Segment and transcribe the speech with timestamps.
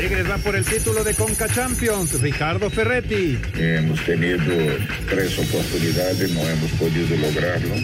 [0.00, 2.22] Tigres va por el título de Conca Champions.
[2.22, 3.38] Ricardo Ferretti.
[3.54, 4.38] Hemos tenido
[5.10, 7.74] tres oportunidades, no hemos podido lograrlo.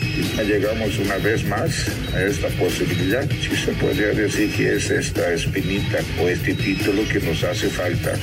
[0.43, 3.29] Llegamos una vez más a esta posibilidad.
[3.29, 8.15] Si se podría decir que es esta espinita o este título que nos hace falta.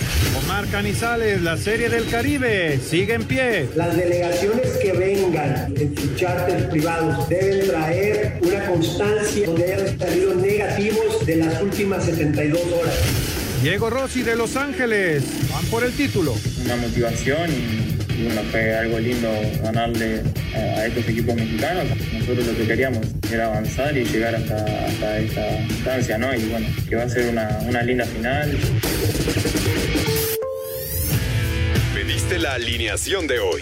[0.43, 3.69] Omar Canizales, la Serie del Caribe, sigue en pie.
[3.75, 10.33] Las delegaciones que vengan en sus charters privados deben traer una constancia donde hayan salido
[10.33, 13.32] negativos de las últimas 72 horas.
[13.63, 16.35] Diego Rossi de Los Ángeles, van por el título.
[16.65, 19.29] Una motivación y, bueno, fue algo lindo
[19.63, 20.21] ganarle
[20.53, 21.85] a, estos equipos mexicanos.
[22.11, 26.35] Nosotros lo que queríamos era avanzar y llegar hasta, hasta esta instancia, ¿no?
[26.35, 28.51] Y bueno, que va a ser una, una linda final.
[31.95, 33.61] Pediste la alineación de hoy.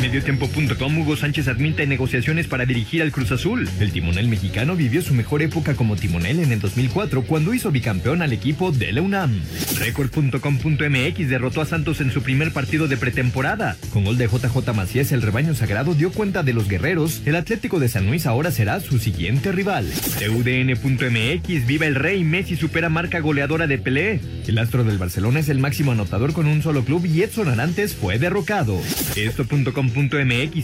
[0.00, 3.68] Mediotiempo.com Hugo Sánchez admite negociaciones para dirigir al Cruz Azul.
[3.80, 8.20] El timonel mexicano vivió su mejor época como timonel en el 2004 cuando hizo bicampeón
[8.20, 9.40] al equipo de la UNAM.
[9.78, 13.76] Record.com.mx derrotó a Santos en su primer partido de pretemporada.
[13.92, 17.22] Con gol de JJ Macías, el rebaño sagrado dio cuenta de los guerreros.
[17.24, 19.86] El Atlético de San Luis ahora será su siguiente rival.
[20.18, 24.20] TUDN.mx Viva el Rey, Messi supera marca goleadora de Pelé.
[24.46, 27.94] El astro del Barcelona es el máximo anotador con un solo club y Edson Arantes
[27.94, 28.78] fue derrocado.
[29.16, 29.83] Esto.com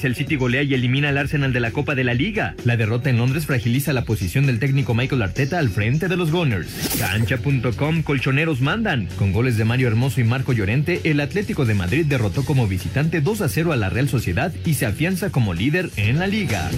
[0.02, 2.54] El City golea y elimina al Arsenal de la Copa de la Liga.
[2.64, 6.30] La derrota en Londres fragiliza la posición del técnico Michael Arteta al frente de los
[6.30, 6.96] Gunners.
[6.98, 9.08] Cancha.com, colchoneros mandan.
[9.18, 13.20] Con goles de Mario Hermoso y Marco Llorente, el Atlético de Madrid derrotó como visitante
[13.20, 16.70] 2 a 0 a la Real Sociedad y se afianza como líder en la liga.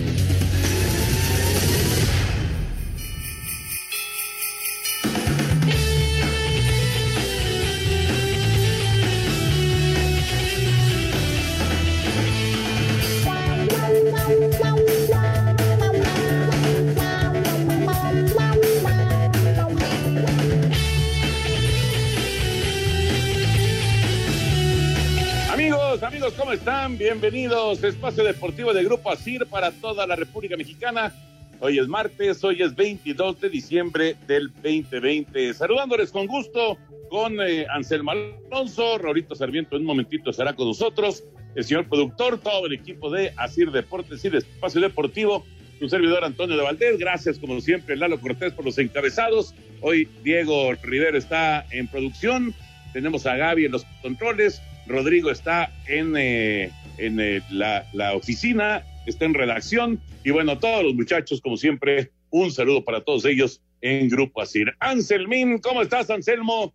[27.23, 27.85] Bienvenidos.
[27.85, 31.15] Espacio Deportivo de Grupo ASIR para toda la República Mexicana.
[31.61, 35.55] Hoy es martes, hoy es 22 de diciembre del 2020.
[35.55, 36.79] Saludándoles con gusto
[37.11, 41.23] con eh, Anselmo Alonso, Raurito Sarmiento en un momentito estará con nosotros,
[41.55, 45.47] el señor productor, todo el equipo de ASIR Deportes y de Espacio Deportivo,
[45.79, 46.99] su servidor Antonio de Valdés.
[46.99, 49.55] Gracias, como siempre, Lalo Cortés por los encabezados.
[49.81, 52.53] Hoy Diego Rivero está en producción.
[52.93, 54.61] Tenemos a Gaby en los controles.
[54.89, 60.01] Rodrigo está en, eh, en eh, la, la oficina, está en redacción.
[60.25, 64.73] Y bueno, todos los muchachos, como siempre, un saludo para todos ellos en Grupo Asir.
[64.81, 66.73] Anselmín, ¿cómo estás, Anselmo?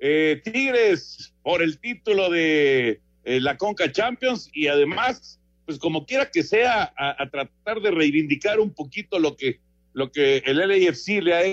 [0.00, 6.30] Eh, Tigres por el título de eh, la Conca Champions y además, pues como quiera
[6.30, 9.60] que sea, a, a, tratar de reivindicar un poquito lo que,
[9.92, 11.44] lo que el LAFC le ha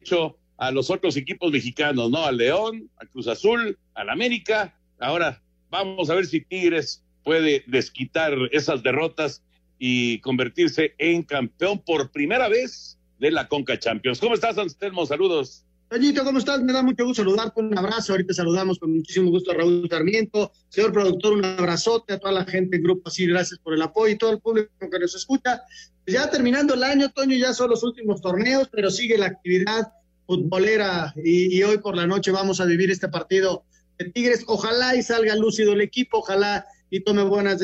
[0.00, 2.24] hecho a los otros equipos mexicanos, ¿no?
[2.24, 4.78] Al León, al Cruz Azul, al América.
[4.98, 9.42] Ahora vamos a ver si Tigres puede desquitar esas derrotas
[9.78, 14.20] y convertirse en campeón por primera vez de la Conca Champions.
[14.20, 15.06] ¿Cómo estás, Anselmo?
[15.06, 15.64] Saludos.
[15.92, 16.62] Toñito, ¿cómo estás?
[16.62, 18.12] Me da mucho gusto saludarte, un abrazo.
[18.12, 20.50] Ahorita saludamos con muchísimo gusto a Raúl Sarmiento.
[20.70, 24.14] Señor productor, un abrazote a toda la gente en Grupo Así, gracias por el apoyo
[24.14, 25.60] y todo el público que nos escucha.
[26.06, 29.92] Ya terminando el año, Toño, ya son los últimos torneos, pero sigue la actividad
[30.26, 33.64] futbolera y, y hoy por la noche vamos a vivir este partido
[33.98, 34.44] de Tigres.
[34.46, 37.58] Ojalá y salga lúcido el equipo, ojalá y tome buenas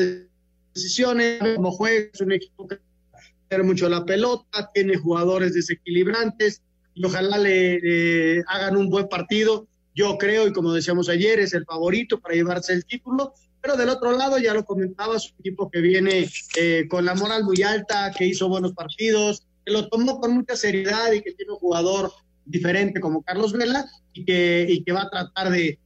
[0.73, 2.79] decisiones, como juega, es un equipo que
[3.47, 6.63] tiene mucho la pelota, tiene jugadores desequilibrantes
[6.95, 9.67] y ojalá le, hagan un buen partido.
[9.93, 13.89] Yo creo, y como decíamos ayer, es el favorito para llevarse el título, pero del
[13.89, 17.61] otro lado, ya lo comentaba, es un equipo que viene eh, con la moral muy
[17.61, 21.59] alta, que hizo buenos partidos, que lo tomó con mucha seriedad y que tiene un
[21.59, 22.11] jugador
[22.45, 25.77] diferente como Carlos Vela y que, y que va a tratar de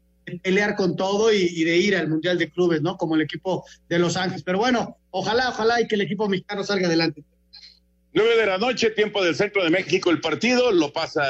[0.42, 2.98] pelear con todo y, de ir al Mundial de Clubes, ¿no?
[2.98, 4.44] Como el equipo de Los Ángeles.
[4.44, 7.24] Pero bueno, ojalá, ojalá y que el equipo mexicano salga adelante.
[8.14, 11.24] Nueve de la noche, tiempo del centro de México, el partido lo pasa,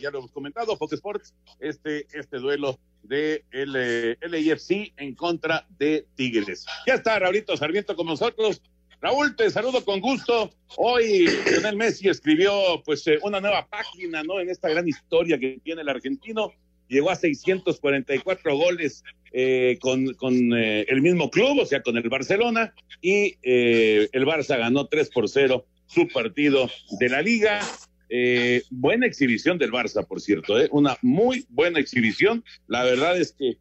[0.00, 6.06] ya lo hemos comentado, Fox Sports, este, este duelo de el, LAFC en contra de
[6.14, 6.66] Tigres.
[6.86, 8.62] Ya está Raulito Sarmiento con nosotros.
[9.00, 10.50] Raúl, te saludo con gusto.
[10.76, 14.40] Hoy Lionel Messi escribió pues eh, una nueva página, ¿no?
[14.40, 16.52] En esta gran historia que tiene el argentino.
[16.94, 19.02] Llegó a 644 goles
[19.32, 24.24] eh, con, con eh, el mismo club, o sea, con el Barcelona, y eh, el
[24.24, 26.70] Barça ganó 3 por 0 su partido
[27.00, 27.60] de la liga.
[28.08, 30.68] Eh, buena exhibición del Barça, por cierto, ¿eh?
[30.70, 32.44] una muy buena exhibición.
[32.68, 33.58] La verdad es que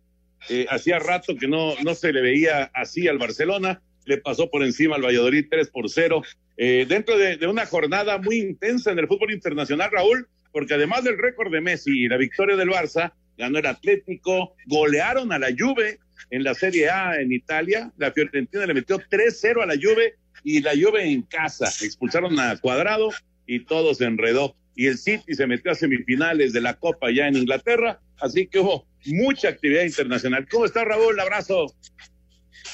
[0.69, 4.95] hacía rato que no, no se le veía así al Barcelona, le pasó por encima
[4.95, 6.21] al Valladolid 3 por 0.
[6.57, 11.03] Eh, dentro de, de, una jornada muy intensa en el fútbol internacional, Raúl, porque además
[11.03, 15.49] del récord de Messi y la victoria del Barça, ganó el Atlético, golearon a la
[15.57, 15.99] Juve
[16.29, 20.61] en la Serie A en Italia, la Fiorentina le metió 3-0 a la Juve y
[20.61, 23.09] la Juve en casa, expulsaron a Cuadrado
[23.45, 24.55] y todo se enredó.
[24.75, 28.59] Y el City se metió a semifinales de la Copa ya en Inglaterra, así que
[28.59, 30.47] hubo mucha actividad internacional.
[30.49, 31.19] ¿Cómo está Raúl?
[31.19, 31.67] Abrazo.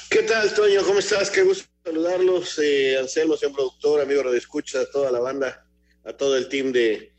[0.09, 0.81] ¿Qué tal, Toño?
[0.83, 1.29] ¿Cómo estás?
[1.29, 2.59] Qué gusto saludarlos.
[2.63, 5.65] Eh, Anselmo, señor productor, amigo de escucha, a toda la banda,
[6.05, 7.11] a todo el team de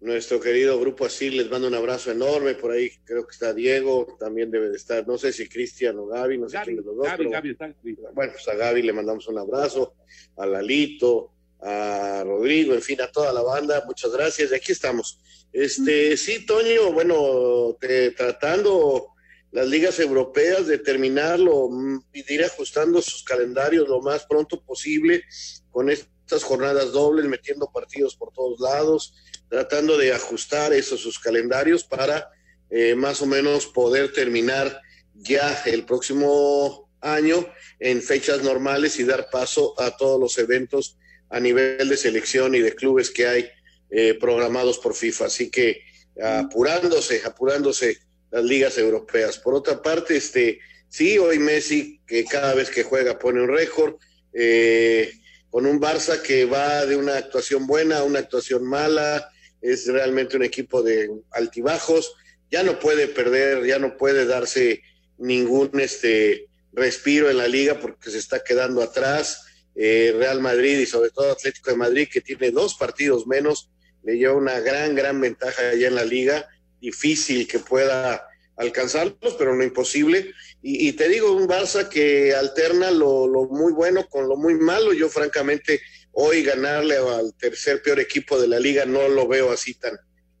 [0.00, 2.54] nuestro querido grupo así, les mando un abrazo enorme.
[2.54, 6.06] Por ahí creo que está Diego, también debe de estar, no sé si Cristian o
[6.06, 7.06] Gaby, no sé Gaby, quién de los dos.
[7.06, 7.74] Gaby, pero, Gaby está-
[8.14, 9.94] Bueno, pues a Gaby le mandamos un abrazo,
[10.36, 14.50] a Lalito, a Rodrigo, en fin, a toda la banda, muchas gracias.
[14.50, 15.20] Y aquí estamos.
[15.52, 19.08] Este, sí, Toño, bueno, te- tratando
[19.52, 24.62] las ligas europeas de terminarlo mm, y de ir ajustando sus calendarios lo más pronto
[24.62, 25.24] posible
[25.70, 29.12] con estas jornadas dobles, metiendo partidos por todos lados,
[29.50, 32.30] tratando de ajustar esos sus calendarios para
[32.70, 34.80] eh, más o menos poder terminar
[35.14, 37.46] ya el próximo año
[37.78, 40.96] en fechas normales y dar paso a todos los eventos
[41.28, 43.50] a nivel de selección y de clubes que hay
[43.90, 45.26] eh, programados por FIFA.
[45.26, 45.82] Así que
[46.22, 47.98] apurándose, apurándose
[48.30, 49.38] las ligas europeas.
[49.38, 53.96] Por otra parte, este, sí, hoy Messi, que cada vez que juega pone un récord,
[54.32, 55.12] eh,
[55.50, 60.36] con un Barça que va de una actuación buena a una actuación mala, es realmente
[60.36, 62.14] un equipo de altibajos,
[62.50, 64.82] ya no puede perder, ya no puede darse
[65.18, 69.46] ningún este respiro en la liga porque se está quedando atrás.
[69.76, 73.70] Eh, Real Madrid y sobre todo Atlético de Madrid, que tiene dos partidos menos,
[74.02, 76.48] le lleva una gran, gran ventaja allá en la liga.
[76.80, 78.26] Difícil que pueda
[78.56, 80.32] alcanzarlos, pero no imposible.
[80.62, 84.54] Y, y te digo, un Barça que alterna lo, lo muy bueno con lo muy
[84.54, 84.92] malo.
[84.92, 85.80] Yo, francamente,
[86.12, 89.98] hoy ganarle al tercer peor equipo de la liga no lo veo así tan,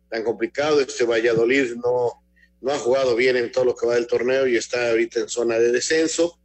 [0.08, 0.80] tan complicado.
[0.80, 2.24] Este Valladolid no,
[2.60, 5.28] no ha jugado bien en todo lo que va del torneo y está ahorita en
[5.28, 6.38] zona de descenso.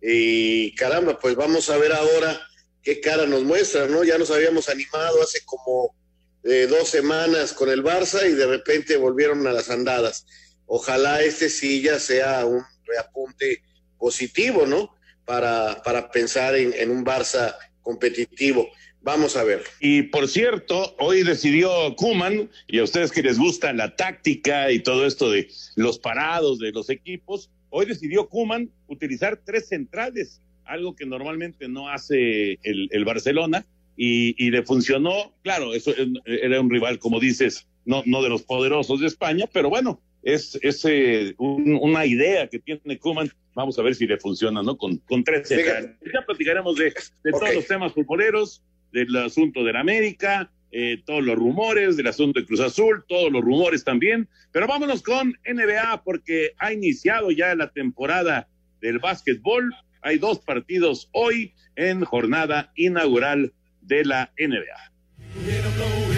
[0.00, 2.40] Y caramba, pues vamos a ver ahora
[2.82, 4.02] qué cara nos muestra, ¿no?
[4.02, 5.94] Ya nos habíamos animado hace como
[6.42, 10.26] eh, dos semanas con el Barça y de repente volvieron a las andadas.
[10.66, 13.62] Ojalá este sí ya sea un reapunte
[13.98, 14.96] positivo, ¿no?
[15.24, 18.68] Para, para pensar en, en un Barça competitivo.
[19.02, 19.62] Vamos a ver.
[19.80, 24.78] Y por cierto, hoy decidió Kuman, y a ustedes que les gusta la táctica y
[24.78, 30.94] todo esto de los parados de los equipos, hoy decidió Kuman utilizar tres centrales, algo
[30.94, 35.34] que normalmente no hace el, el Barcelona, y, y, le funcionó.
[35.42, 35.92] Claro, eso
[36.24, 40.58] era un rival, como dices, no, no de los poderosos de España, pero bueno, es,
[40.62, 43.30] es eh, un, una idea que tiene Kuman.
[43.54, 44.76] Vamos a ver si le funciona, ¿no?
[44.76, 45.48] Con, con tres.
[45.48, 47.32] Ya platicaremos de, de okay.
[47.32, 52.40] todos los temas futboleros del asunto de la América, eh, todos los rumores del asunto
[52.40, 54.28] de Cruz Azul, todos los rumores también.
[54.52, 58.48] Pero vámonos con NBA porque ha iniciado ya la temporada
[58.80, 59.70] del básquetbol.
[60.02, 66.11] Hay dos partidos hoy en jornada inaugural de la NBA.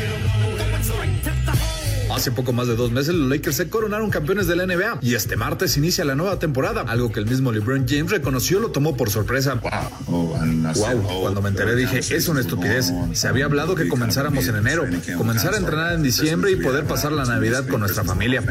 [2.14, 5.16] Hace poco más de dos meses los Lakers se coronaron campeones de la NBA y
[5.16, 8.96] este martes inicia la nueva temporada, algo que el mismo LeBron James reconoció lo tomó
[8.96, 9.54] por sorpresa.
[9.54, 12.92] Wow, cuando me enteré dije, es una estupidez.
[13.14, 14.84] Se había hablado que comenzáramos en enero,
[15.18, 18.42] comenzar a entrenar en diciembre y poder pasar la Navidad con nuestra familia.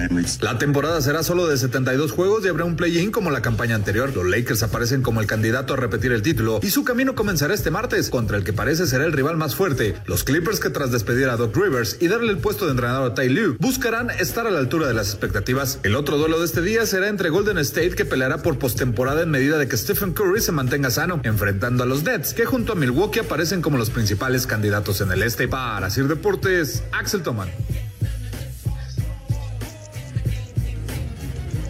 [0.41, 4.13] La temporada será solo de 72 juegos y habrá un play-in como la campaña anterior.
[4.13, 7.71] Los Lakers aparecen como el candidato a repetir el título y su camino comenzará este
[7.71, 11.29] martes contra el que parece será el rival más fuerte, los Clippers que tras despedir
[11.29, 14.51] a Doc Rivers y darle el puesto de entrenador a Ty Lue, buscarán estar a
[14.51, 15.79] la altura de las expectativas.
[15.83, 19.31] El otro duelo de este día será entre Golden State que peleará por postemporada en
[19.31, 22.75] medida de que Stephen Curry se mantenga sano, enfrentando a los Nets que junto a
[22.75, 25.47] Milwaukee aparecen como los principales candidatos en el este.
[25.47, 27.49] Para Sir Deportes, Axel Toman.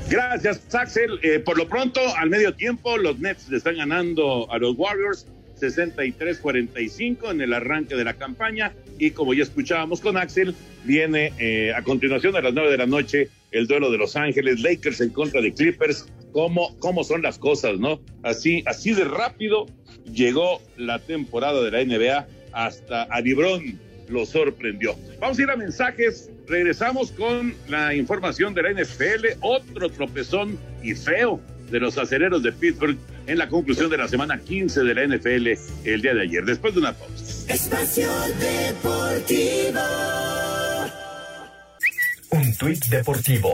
[0.10, 1.20] Gracias, Axel.
[1.24, 5.26] Eh, por lo pronto, al medio tiempo, los Nets le están ganando a los Warriors
[5.68, 8.74] 63-45 en el arranque de la campaña.
[9.00, 12.86] Y como ya escuchábamos con Axel, viene eh, a continuación a las 9 de la
[12.86, 16.08] noche el duelo de Los Ángeles, Lakers en contra de Clippers.
[16.32, 18.02] cómo, cómo son las cosas, ¿no?
[18.24, 19.68] Así, así de rápido
[20.12, 23.22] llegó la temporada de la NBA hasta a
[24.10, 24.96] lo sorprendió.
[25.20, 26.30] Vamos a ir a mensajes.
[26.48, 29.38] Regresamos con la información de la NFL.
[29.42, 31.40] Otro tropezón y feo
[31.70, 35.48] de los aceleros de Pittsburgh en la conclusión de la semana 15 de la NFL
[35.86, 37.54] el día de ayer, después de una pausa.
[37.54, 39.80] Espacio Deportivo.
[42.32, 43.54] Un tuit deportivo.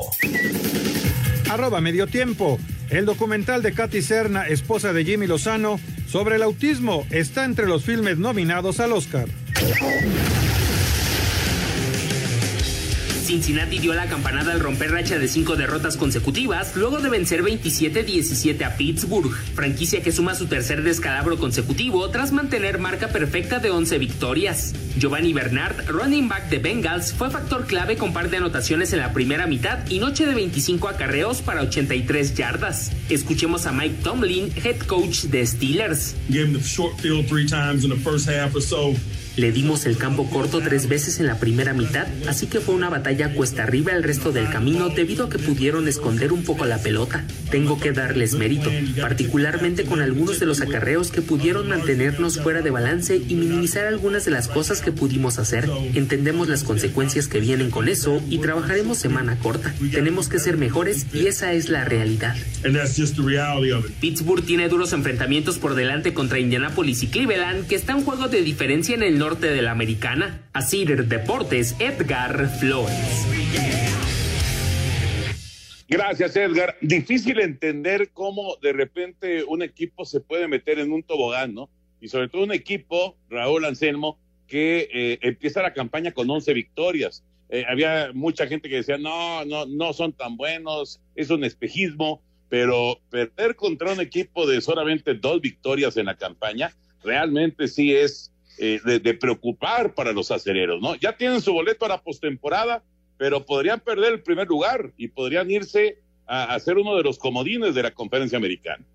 [1.50, 2.60] Arroba medio tiempo.
[2.90, 7.84] El documental de Katy Serna, esposa de Jimmy Lozano, sobre el autismo está entre los
[7.84, 9.28] filmes nominados al Oscar.
[13.30, 18.66] Cincinnati dio la campanada al romper racha de cinco derrotas consecutivas luego de vencer 27-17
[18.66, 24.00] a Pittsburgh, franquicia que suma su tercer descalabro consecutivo tras mantener marca perfecta de 11
[24.00, 24.74] victorias.
[24.98, 29.14] Giovanni Bernard, running back de Bengals, fue factor clave con par de anotaciones en la
[29.14, 32.92] primera mitad y noche de 25 acarreos para 83 yardas.
[33.10, 36.16] Escuchemos a Mike Tomlin, head coach de Steelers.
[39.40, 42.90] Le dimos el campo corto tres veces en la primera mitad, así que fue una
[42.90, 46.80] batalla cuesta arriba el resto del camino debido a que pudieron esconder un poco la
[46.80, 47.24] pelota.
[47.50, 48.70] Tengo que darles mérito,
[49.00, 54.26] particularmente con algunos de los acarreos que pudieron mantenernos fuera de balance y minimizar algunas
[54.26, 55.70] de las cosas que pudimos hacer.
[55.94, 59.74] Entendemos las consecuencias que vienen con eso y trabajaremos semana corta.
[59.94, 62.36] Tenemos que ser mejores y esa es la realidad.
[64.02, 68.42] Pittsburgh tiene duros enfrentamientos por delante contra Indianapolis y Cleveland, que está en juego de
[68.42, 70.50] diferencia en el norte de la americana.
[70.54, 73.28] Asir Deportes, Edgar Flores.
[75.88, 76.78] Gracias, Edgar.
[76.82, 81.70] Difícil entender cómo de repente un equipo se puede meter en un tobogán, ¿no?
[82.02, 87.24] Y sobre todo un equipo, Raúl Anselmo, que eh, empieza la campaña con 11 victorias.
[87.50, 92.22] Eh, había mucha gente que decía, no, no, no son tan buenos, es un espejismo,
[92.50, 98.29] pero perder contra un equipo de solamente dos victorias en la campaña, realmente sí es
[98.60, 100.96] eh, de, preocupar para los aceleros, ¿no?
[100.96, 102.84] Ya tienen su boleto a la postemporada,
[103.18, 107.18] pero podrían perder el primer lugar y podrían irse a, a ser uno de los
[107.18, 108.86] comodines de la conferencia americana.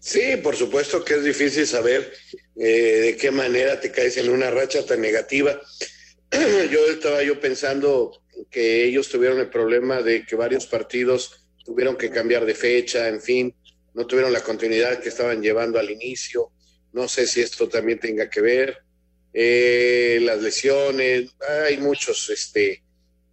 [0.00, 2.12] Sí, por supuesto que es difícil saber
[2.56, 5.60] eh, de qué manera te caes en una racha tan negativa.
[6.70, 12.10] yo estaba yo pensando que ellos tuvieron el problema de que varios partidos tuvieron que
[12.10, 13.54] cambiar de fecha, en fin,
[13.94, 16.50] no tuvieron la continuidad que estaban llevando al inicio.
[16.96, 18.78] No sé si esto también tenga que ver.
[19.34, 21.30] Eh, las lesiones,
[21.66, 22.82] hay muchos, este,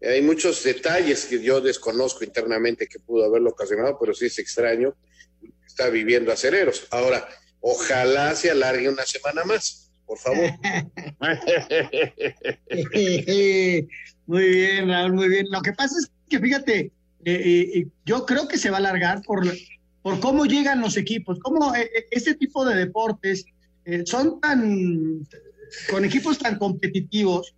[0.01, 4.93] hay muchos detalles que yo desconozco internamente que pudo haberlo ocasionado, pero sí es extraño.
[5.65, 6.87] Está viviendo acereros.
[6.91, 7.25] Ahora,
[7.61, 10.43] ojalá se alargue una semana más, por favor.
[14.25, 15.47] muy bien, Raúl, muy bien.
[15.49, 16.91] Lo que pasa es que fíjate,
[17.23, 19.45] eh, eh, yo creo que se va a alargar por,
[20.03, 21.73] por cómo llegan los equipos, cómo
[22.11, 23.45] este tipo de deportes
[23.85, 25.25] eh, son tan,
[25.89, 27.55] con equipos tan competitivos,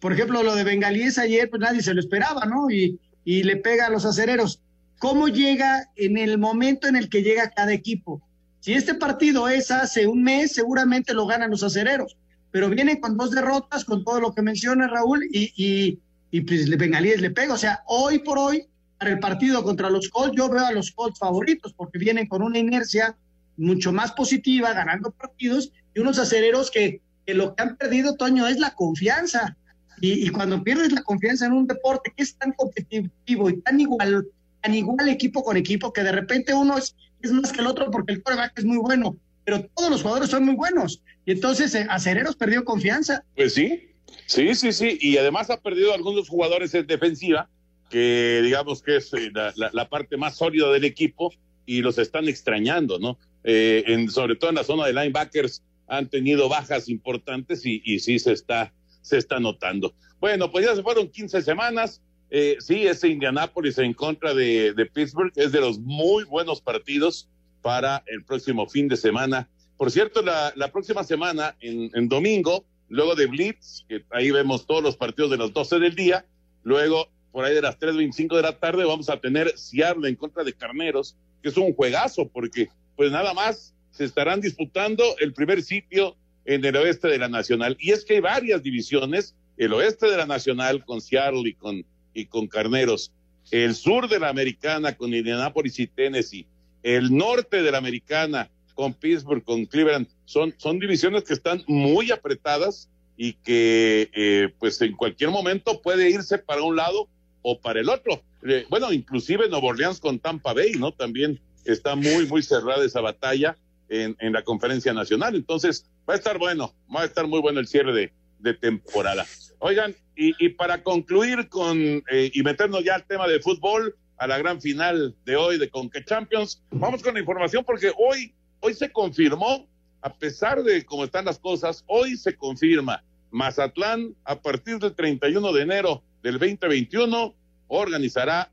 [0.00, 2.68] por ejemplo, lo de Bengalíes ayer, pues nadie se lo esperaba, ¿no?
[2.70, 4.60] Y, y le pega a los acereros.
[4.98, 8.20] ¿Cómo llega en el momento en el que llega cada equipo?
[8.58, 12.16] Si este partido es hace un mes, seguramente lo ganan los acereros,
[12.50, 15.98] pero viene con dos derrotas, con todo lo que menciona Raúl, y, y,
[16.30, 17.54] y pues Bengalíes le pega.
[17.54, 18.66] O sea, hoy por hoy,
[19.02, 22.40] para el partido contra los Colts, yo veo a los Colts favoritos, porque vienen con
[22.40, 23.16] una inercia
[23.56, 28.60] mucho más positiva, ganando partidos, y unos acereros que, lo que han perdido, Toño, es
[28.60, 29.56] la confianza.
[30.00, 34.28] Y, cuando pierdes la confianza en un deporte que es tan competitivo y tan igual,
[34.60, 37.90] tan igual equipo con equipo, que de repente uno es, es más que el otro
[37.90, 41.02] porque el coreback es muy bueno, pero todos los jugadores son muy buenos.
[41.26, 43.24] Y entonces eh, Acereros perdió confianza.
[43.34, 43.90] Pues sí,
[44.26, 44.96] sí, sí, sí.
[45.00, 47.50] Y además ha perdido algunos jugadores en defensiva,
[47.92, 51.32] que digamos que es eh, la parte más sólida del equipo,
[51.66, 53.18] y los están extrañando, ¿no?
[53.44, 57.98] Eh, en, sobre todo en la zona de linebackers, han tenido bajas importantes y, y
[57.98, 58.72] sí se está,
[59.02, 59.94] se está notando.
[60.20, 62.00] Bueno, pues ya se fueron 15 semanas.
[62.30, 67.28] Eh, sí, ese Indianápolis en contra de, de, Pittsburgh es de los muy buenos partidos
[67.60, 69.48] para el próximo fin de semana.
[69.76, 74.66] Por cierto, la, la próxima semana, en, en, domingo, luego de Blitz, que ahí vemos
[74.66, 76.24] todos los partidos de las 12 del día,
[76.62, 80.44] luego por ahí de las 3.25 de la tarde vamos a tener Seattle en contra
[80.44, 85.62] de Carneros, que es un juegazo porque pues nada más se estarán disputando el primer
[85.62, 87.76] sitio en el oeste de la Nacional.
[87.80, 91.84] Y es que hay varias divisiones, el oeste de la Nacional con Seattle y con,
[92.14, 93.12] y con Carneros,
[93.50, 96.46] el sur de la Americana con Indianapolis y Tennessee,
[96.82, 102.10] el norte de la Americana con Pittsburgh, con Cleveland, son, son divisiones que están muy
[102.10, 107.08] apretadas y que eh, pues en cualquier momento puede irse para un lado
[107.42, 108.22] o para el otro.
[108.46, 110.92] Eh, bueno, inclusive Nueva Orleans con Tampa Bay, ¿no?
[110.92, 113.56] También está muy, muy cerrada esa batalla
[113.88, 115.34] en, en la conferencia nacional.
[115.34, 119.26] Entonces, va a estar bueno, va a estar muy bueno el cierre de, de temporada.
[119.58, 121.78] Oigan, y, y para concluir con
[122.10, 125.68] eh, y meternos ya al tema de fútbol, a la gran final de hoy de
[125.68, 129.66] Conque Champions, vamos con la información porque hoy, hoy se confirmó,
[130.00, 135.52] a pesar de cómo están las cosas, hoy se confirma Mazatlán a partir del 31
[135.52, 137.34] de enero del 2021
[137.68, 138.50] organizará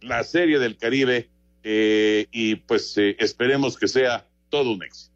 [0.00, 1.28] la Serie del Caribe
[1.62, 5.09] eh, y pues eh, esperemos que sea todo un éxito.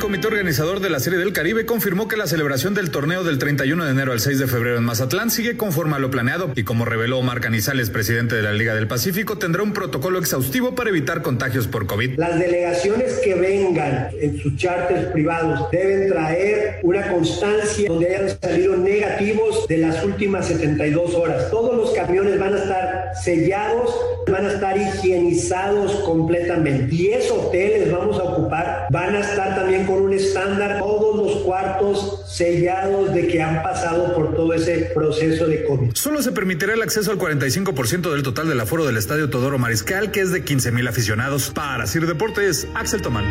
[0.00, 3.84] Comité organizador de la Serie del Caribe confirmó que la celebración del torneo del 31
[3.84, 6.86] de enero al 6 de febrero en Mazatlán sigue conforme a lo planeado y como
[6.86, 11.20] reveló Omar Canizales, presidente de la Liga del Pacífico, tendrá un protocolo exhaustivo para evitar
[11.20, 12.18] contagios por COVID.
[12.18, 18.76] Las delegaciones que vengan en sus charters privados deben traer una constancia donde hayan salido
[18.78, 21.50] negativos de las últimas 72 horas.
[21.50, 23.94] Todos los camiones van a estar sellados,
[24.26, 26.86] van a estar higienizados completamente.
[26.86, 32.24] 10 hoteles vamos a ocupar, van a estar también con un estándar, todos los cuartos
[32.26, 35.94] sellados de que han pasado por todo ese proceso de COVID.
[35.94, 40.10] Solo se permitirá el acceso al 45% del total del aforo del estadio Todoro Mariscal,
[40.10, 41.50] que es de 15 mil aficionados.
[41.50, 43.24] Para Sir Deportes, Axel Tomán.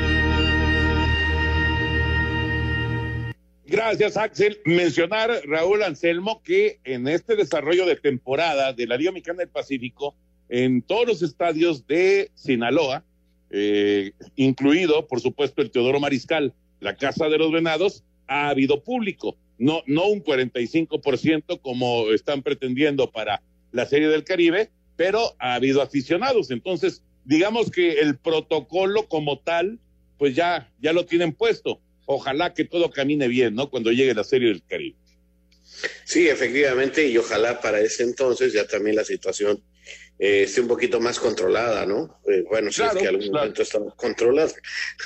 [3.65, 4.60] Gracias, Axel.
[4.65, 10.15] Mencionar, Raúl Anselmo, que en este desarrollo de temporada de la Liga Mexicana del Pacífico,
[10.50, 13.03] en todos los estadios de Sinaloa,
[13.51, 19.38] eh, incluido, por supuesto, el Teodoro Mariscal, la Casa de los Venados, ha habido público.
[19.58, 23.41] No, no un 45% como están pretendiendo para
[23.72, 26.51] la Serie del Caribe, pero ha habido aficionados.
[26.51, 29.79] Entonces, digamos que el protocolo como tal,
[30.18, 31.79] pues ya, ya lo tienen puesto.
[32.06, 33.70] Ojalá que todo camine bien, ¿no?
[33.70, 34.96] Cuando llegue la Serie del Caribe.
[36.06, 39.62] Sí, efectivamente, y ojalá para ese entonces ya también la situación
[40.19, 42.19] eh, esté un poquito más controlada, ¿no?
[42.27, 44.53] Eh, bueno, si es que algún momento estamos controlados,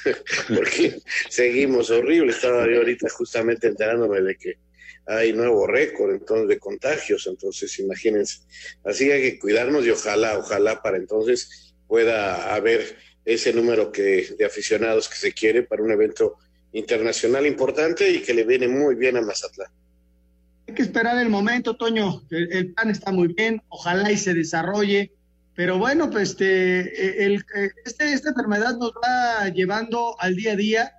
[0.47, 2.31] porque seguimos horrible.
[2.31, 4.57] Estaba yo ahorita justamente enterándome de que
[5.05, 8.39] hay nuevo récord entonces de contagios, entonces imagínense.
[8.83, 14.45] Así hay que cuidarnos y ojalá, ojalá para entonces pueda haber ese número que, de
[14.45, 16.37] aficionados que se quiere para un evento
[16.71, 19.71] internacional importante y que le viene muy bien a Mazatlán.
[20.67, 22.23] Hay que esperar el momento, Toño.
[22.29, 25.11] El, el plan está muy bien, ojalá y se desarrolle.
[25.55, 27.45] Pero bueno, pues este, el,
[27.85, 30.91] este, esta enfermedad nos va llevando al día a día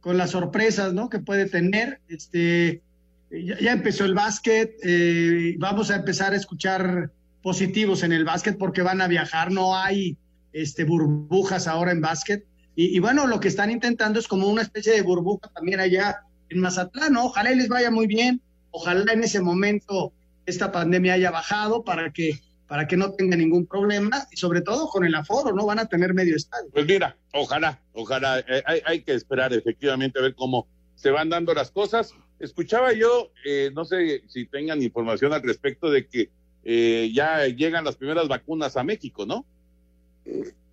[0.00, 1.08] con las sorpresas, ¿no?
[1.08, 2.00] Que puede tener.
[2.08, 2.82] Este,
[3.30, 7.10] ya, ya empezó el básquet, eh, vamos a empezar a escuchar
[7.42, 10.16] positivos en el básquet porque van a viajar, no hay
[10.52, 12.44] este, burbujas ahora en básquet.
[12.76, 16.22] Y, y, bueno, lo que están intentando es como una especie de burbuja también allá
[16.50, 17.26] en Mazatlán, ¿no?
[17.26, 18.42] Ojalá y les vaya muy bien,
[18.74, 20.12] ojalá en ese momento
[20.46, 24.88] esta pandemia haya bajado para que para que no tenga ningún problema y sobre todo
[24.88, 26.70] con el aforo, no van a tener medio estadio.
[26.72, 31.28] Pues mira, ojalá, ojalá, eh, hay, hay, que esperar efectivamente a ver cómo se van
[31.28, 32.14] dando las cosas.
[32.40, 36.30] Escuchaba yo, eh, no sé si tengan información al respecto de que
[36.64, 39.44] eh, ya llegan las primeras vacunas a México, ¿no?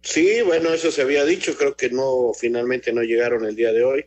[0.01, 3.83] Sí, bueno, eso se había dicho, creo que no, finalmente no llegaron el día de
[3.83, 4.05] hoy,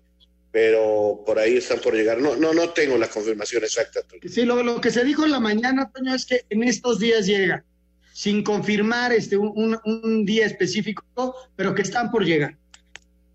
[0.54, 2.20] pero por ahí están por llegar.
[2.20, 4.02] No, no, no tengo la confirmación exacta.
[4.30, 7.26] Sí, lo, lo que se dijo en la mañana, Toño, es que en estos días
[7.26, 7.64] llega,
[8.12, 12.56] sin confirmar este un, un, un día específico, pero que están por llegar.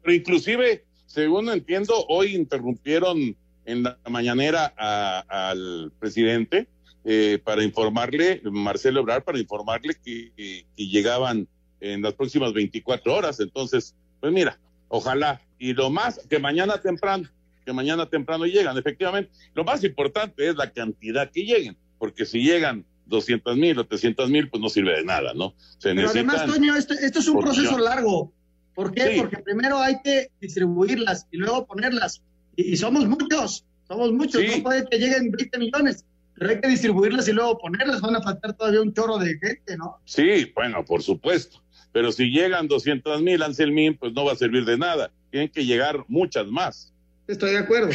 [0.02, 6.70] Pero inclusive, según entiendo, hoy interrumpieron en la mañanera a, al presidente
[7.04, 11.50] eh, para informarle, Marcelo Obrar, para informarle que, que, que llegaban
[11.82, 13.42] en las próximas 24 horas.
[13.42, 14.58] Entonces, pues mira,
[14.90, 15.42] ojalá.
[15.58, 17.30] Y lo más, que mañana temprano,
[17.66, 19.32] que mañana temprano llegan, efectivamente.
[19.54, 24.30] Lo más importante es la cantidad que lleguen, porque si llegan 200 mil o 300
[24.30, 25.56] mil, pues no sirve de nada, ¿no?
[25.78, 28.34] Se Pero además, Toño, esto, esto es un proceso largo.
[28.76, 29.14] ¿Por qué?
[29.14, 29.20] Sí.
[29.20, 32.22] Porque primero hay que distribuirlas y luego ponerlas.
[32.56, 34.42] Y, y somos muchos, somos muchos.
[34.42, 34.58] Sí.
[34.58, 36.06] No puede que lleguen 20 millones
[36.40, 39.76] pero hay que distribuirlas y luego ponerlas, van a faltar todavía un chorro de gente,
[39.76, 40.00] ¿no?
[40.06, 41.62] Sí, bueno, por supuesto.
[41.92, 45.12] Pero si llegan 200 mil, Anselmín, pues no va a servir de nada.
[45.32, 46.94] Tienen que llegar muchas más.
[47.28, 47.90] Estoy de acuerdo.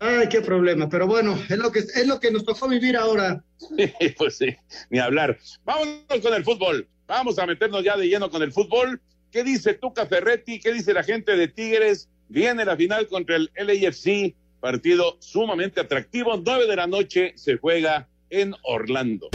[0.00, 0.88] Ay, qué problema.
[0.88, 3.42] Pero bueno, es lo que, es lo que nos tocó vivir ahora.
[4.18, 4.56] pues sí,
[4.90, 5.38] ni hablar.
[5.64, 6.86] Vámonos con el fútbol.
[7.06, 9.00] Vamos a meternos ya de lleno con el fútbol.
[9.30, 10.60] ¿Qué dice Tuca Ferretti?
[10.60, 12.08] ¿Qué dice la gente de Tigres?
[12.28, 14.34] Viene la final contra el LAFC.
[14.60, 16.40] Partido sumamente atractivo.
[16.44, 19.28] Nueve de la noche se juega en Orlando.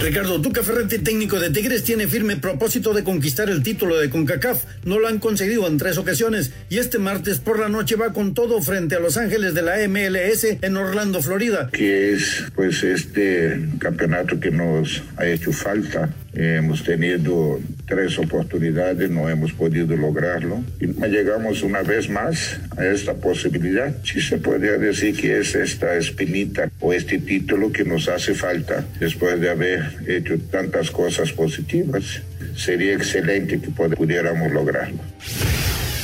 [0.00, 4.64] Ricardo Tuca Ferretti, técnico de Tigres, tiene firme propósito de conquistar el título de CONCACAF.
[4.84, 8.32] No lo han conseguido en tres ocasiones y este martes por la noche va con
[8.32, 11.68] todo frente a Los Ángeles de la MLS en Orlando, Florida.
[11.70, 16.08] Que es pues este campeonato que nos ha hecho falta.
[16.32, 20.62] Hemos tenido tres oportunidades, no hemos podido lograrlo.
[20.80, 23.94] Y llegamos una vez más a esta posibilidad.
[24.04, 28.84] Si se podría decir que es esta espinita o este título que nos hace falta
[29.00, 32.22] después de haber hecho tantas cosas positivas.
[32.56, 34.98] Sería excelente que pudiéramos lograrlo.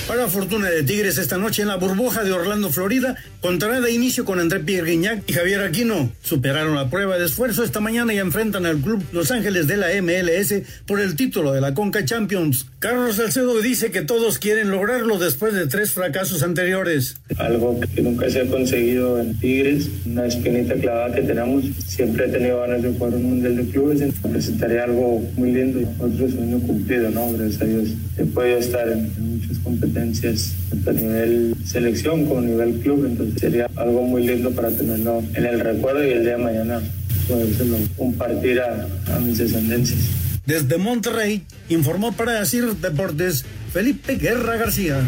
[0.06, 4.24] Para fortuna de Tigres esta noche en la burbuja de Orlando, Florida, contará de inicio
[4.24, 6.12] con André Pierre Guignac y Javier Aquino.
[6.22, 9.88] Superaron la prueba de esfuerzo esta mañana y enfrentan al club Los Ángeles de la
[10.00, 12.66] MLS por el título de la Conca Champions.
[12.78, 17.16] Carlos Salcedo dice que todos quieren lograrlo después de tres fracasos anteriores.
[17.38, 21.64] Algo que nunca se ha conseguido en Tigres, una espinita clavada que tenemos.
[21.84, 24.02] Siempre he tenido ganas de jugar un mundial de clubes.
[24.22, 27.32] Presentaré algo muy lindo y otro sueño cumplido, ¿no?
[27.32, 27.88] Gracias a Dios
[28.18, 33.40] he podido estar en muchas competencias tanto a nivel selección como a nivel club, entonces
[33.40, 36.82] sería algo muy lindo para tenerlo en el recuerdo y el día de mañana
[37.28, 40.00] podérselo compartir a, a mis descendencias.
[40.44, 45.02] Desde Monterrey, informó para decir Deportes Felipe Guerra García.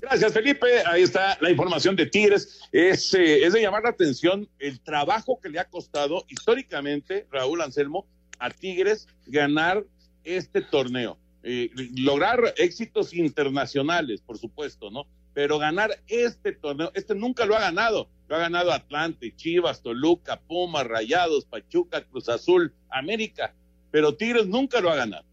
[0.00, 0.66] Gracias, Felipe.
[0.84, 2.60] Ahí está la información de Tigres.
[2.72, 7.62] Es, eh, es de llamar la atención el trabajo que le ha costado históricamente, Raúl
[7.62, 8.06] Anselmo,
[8.38, 9.84] a Tigres ganar
[10.24, 11.16] este torneo.
[11.44, 15.06] Eh, lograr éxitos internacionales, por supuesto, ¿no?
[15.34, 18.08] Pero ganar este torneo, este nunca lo ha ganado.
[18.28, 23.54] Lo ha ganado Atlante, Chivas, Toluca, Pumas, Rayados, Pachuca, Cruz Azul, América.
[23.90, 25.24] Pero Tigres nunca lo ha ganado.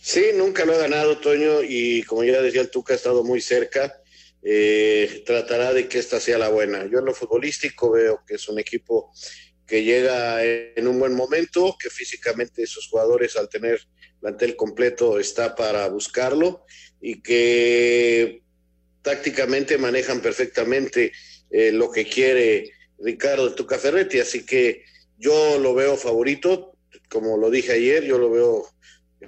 [0.00, 3.40] Sí, nunca lo ha ganado, Toño, y como ya decía el Tuca, ha estado muy
[3.40, 4.00] cerca.
[4.42, 6.86] Eh, tratará de que esta sea la buena.
[6.86, 9.12] Yo en lo futbolístico veo que es un equipo
[9.66, 13.80] que llega en un buen momento, que físicamente sus jugadores al tener
[14.20, 16.64] plantel completo está para buscarlo
[17.00, 18.42] y que
[19.02, 21.12] tácticamente manejan perfectamente
[21.50, 24.84] eh, lo que quiere Ricardo Tuca Ferretti, así que
[25.18, 26.76] yo lo veo favorito,
[27.08, 28.66] como lo dije ayer, yo lo veo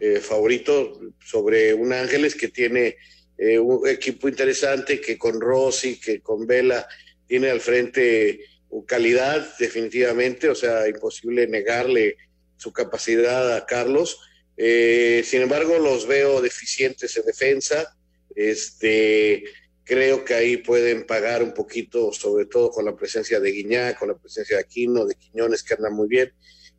[0.00, 2.96] eh, favorito sobre un Ángeles que tiene
[3.38, 6.86] eh, un equipo interesante, que con Rossi, que con Vela
[7.26, 8.40] tiene al frente
[8.86, 12.16] calidad definitivamente, o sea, imposible negarle
[12.56, 14.18] su capacidad a Carlos
[14.56, 17.96] eh, sin embargo, los veo deficientes en defensa.
[18.34, 19.44] Este,
[19.84, 24.08] creo que ahí pueden pagar un poquito, sobre todo con la presencia de Guiñá, con
[24.08, 26.32] la presencia de Aquino, de Quiñones, que andan muy bien.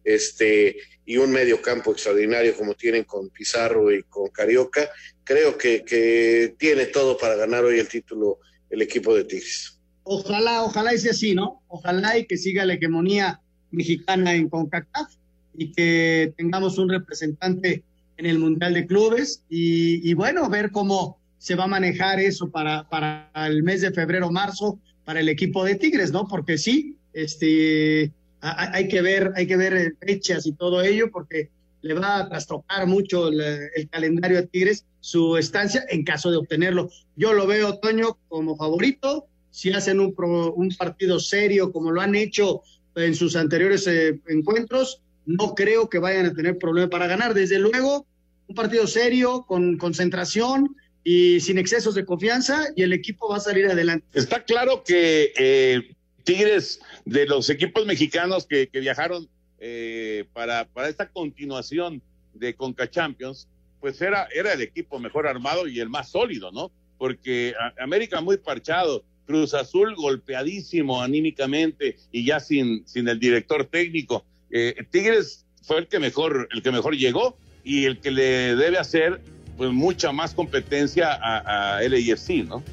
[0.03, 4.89] Este, y un medio campo extraordinario como tienen con Pizarro y con Carioca.
[5.23, 9.79] Creo que, tiene todo para ganar hoy el título el equipo de Tigres.
[10.03, 11.63] Ojalá, ojalá sea así, ¿no?
[11.67, 13.39] Ojalá y que siga la hegemonía
[13.71, 15.13] mexicana en CONCACAF
[15.55, 17.83] y que tengamos un representante
[18.17, 22.87] en el Mundial de Clubes y, bueno, ver cómo se va a manejar eso para,
[22.89, 26.27] para el mes de febrero, marzo, para el equipo de Tigres, ¿no?
[26.27, 31.49] Porque sí, este, hay que ver, hay que ver fechas y todo ello, porque
[31.81, 36.89] le va a trastocar mucho el, calendario de Tigres, su estancia, en caso de obtenerlo.
[37.15, 39.27] Yo lo veo, Toño, como favorito.
[39.51, 42.61] Si hacen un, un partido serio, como lo han hecho
[42.95, 47.33] en sus anteriores eh, encuentros, no creo que vayan a tener problema para ganar.
[47.33, 48.05] Desde luego,
[48.47, 53.41] un partido serio, con concentración y sin excesos de confianza, y el equipo va a
[53.41, 54.05] salir adelante.
[54.13, 59.27] Está claro que eh, Tigres, de los equipos mexicanos que, viajaron
[59.59, 62.01] eh, para, para esta continuación
[62.33, 63.47] de Conca Champions,
[63.79, 66.71] pues era, era el equipo mejor armado y el más sólido, ¿no?
[66.97, 74.25] Porque América muy parchado, Cruz Azul golpeadísimo anímicamente y ya sin, sin el director técnico.
[74.53, 78.77] Eh, Tigres fue el que mejor, el que mejor llegó y el que le debe
[78.77, 79.19] hacer
[79.57, 82.63] pues mucha más competencia a, a LAFC, ¿no?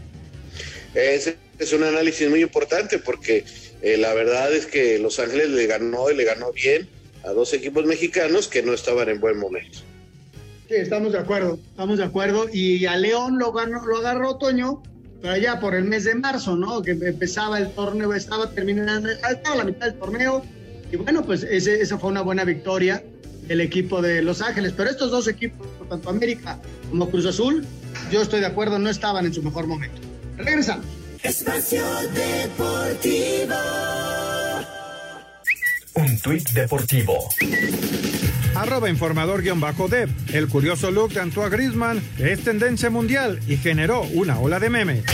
[0.95, 3.45] Es, es un análisis muy importante porque
[3.81, 6.87] eh, la verdad es que Los Ángeles le ganó y le ganó bien
[7.25, 9.79] a dos equipos mexicanos que no estaban en buen momento.
[10.69, 12.47] Sí, estamos de acuerdo, estamos de acuerdo.
[12.53, 14.83] Y a León lo, ganó, lo agarró Toño,
[15.21, 16.83] pero allá por el mes de marzo, ¿no?
[16.83, 20.45] Que empezaba el torneo, estaba terminando, estaba la mitad del torneo,
[20.93, 23.03] y bueno, pues ese, esa fue una buena victoria
[23.47, 24.73] del equipo de Los Ángeles.
[24.77, 27.65] Pero estos dos equipos, tanto América como Cruz Azul,
[28.11, 30.01] yo estoy de acuerdo, no estaban en su mejor momento.
[30.37, 30.87] Regresamos.
[31.23, 31.83] Espacio
[32.15, 33.55] Deportivo.
[35.95, 37.29] Un tuit deportivo.
[38.55, 40.09] Arroba informador guion bajo dev.
[40.33, 45.05] El curioso look de Antoine Grisman es tendencia mundial y generó una ola de memes.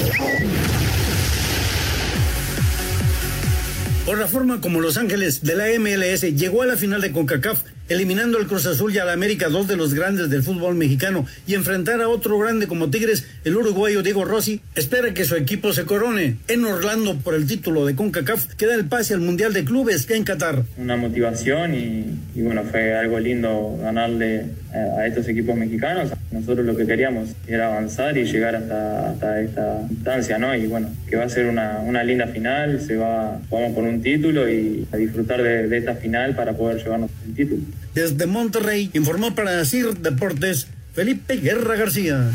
[4.06, 7.64] Por la forma como Los Ángeles de la MLS llegó a la final de CONCACAF,
[7.88, 11.54] eliminando al Cruz Azul y al América, dos de los grandes del fútbol mexicano, y
[11.54, 15.84] enfrentar a otro grande como Tigres, el uruguayo Diego Rossi, espera que su equipo se
[15.84, 19.64] corone en Orlando por el título de CONCACAF, que da el pase al Mundial de
[19.64, 20.64] Clubes en Qatar.
[20.76, 26.10] Una motivación y, bueno, fue algo lindo ganarle a, estos equipos mexicanos.
[26.30, 30.54] Nosotros lo que queríamos era avanzar y llegar hasta, esta instancia, ¿no?
[30.54, 34.02] Y bueno, que va a ser una, una linda final, se va, vamos por un
[34.02, 37.62] título y a disfrutar de, de esta final para poder llevarnos el título.
[37.96, 42.30] Desde Monterrey informó para CIR Deportes Felipe Guerra García.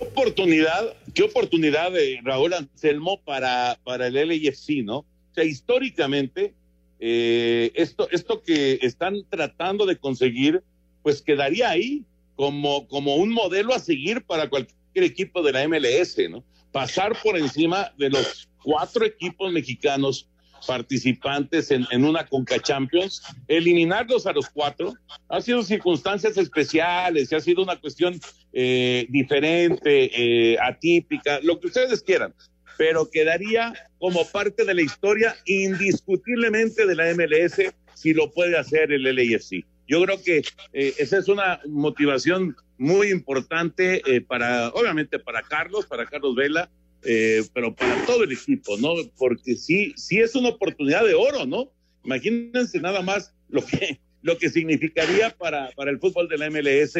[0.00, 4.98] oportunidad, qué oportunidad de Raúl Anselmo para, para el LAFC, ¿no?
[4.98, 6.54] O sea, históricamente,
[6.98, 10.64] eh, esto, esto que están tratando de conseguir,
[11.04, 12.02] pues quedaría ahí
[12.34, 16.42] como, como un modelo a seguir para cualquier equipo de la MLS, ¿no?
[16.72, 20.28] Pasar por encima de los cuatro equipos mexicanos
[20.66, 24.94] participantes en, una Conca Champions, eliminarlos a los cuatro,
[25.28, 28.18] ha sido circunstancias especiales, ha sido una cuestión
[28.52, 30.10] eh, diferente,
[30.52, 32.34] eh, atípica, lo que ustedes quieran,
[32.76, 38.92] pero quedaría como parte de la historia indiscutiblemente de la MLS si lo puede hacer
[38.92, 39.64] el LAFC.
[39.88, 40.42] Yo creo que
[40.74, 46.70] eh, esa es una motivación muy importante eh, para, obviamente para Carlos, para Carlos Vela,
[47.04, 48.94] eh, pero para todo el equipo, ¿no?
[49.16, 51.72] Porque sí, sí es una oportunidad de oro, ¿no?
[52.04, 56.94] Imagínense nada más lo que, lo que significaría para, para el fútbol de la MLS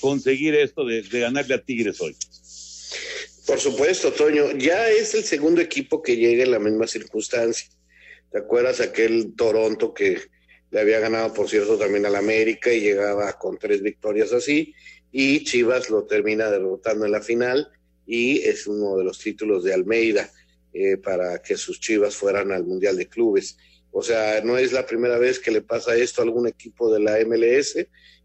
[0.00, 2.16] conseguir esto de, de ganarle a Tigres hoy.
[3.46, 7.68] Por supuesto, Toño, ya es el segundo equipo que llega en la misma circunstancia.
[8.30, 10.20] ¿Te acuerdas aquel Toronto que
[10.70, 14.72] le había ganado, por cierto, también al América y llegaba con tres victorias así?
[15.10, 17.68] Y Chivas lo termina derrotando en la final
[18.10, 20.28] y es uno de los títulos de Almeida
[20.72, 23.56] eh, para que sus Chivas fueran al Mundial de Clubes.
[23.92, 26.98] O sea, no es la primera vez que le pasa esto a algún equipo de
[26.98, 27.76] la MLS.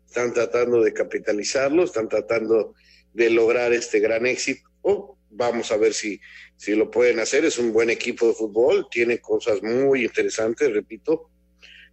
[0.04, 2.74] Están tratando de capitalizarlo, están tratando
[3.14, 4.68] de lograr este gran éxito.
[4.82, 6.20] Oh, vamos a ver si,
[6.58, 7.46] si lo pueden hacer.
[7.46, 11.30] Es un buen equipo de fútbol, tiene cosas muy interesantes, repito.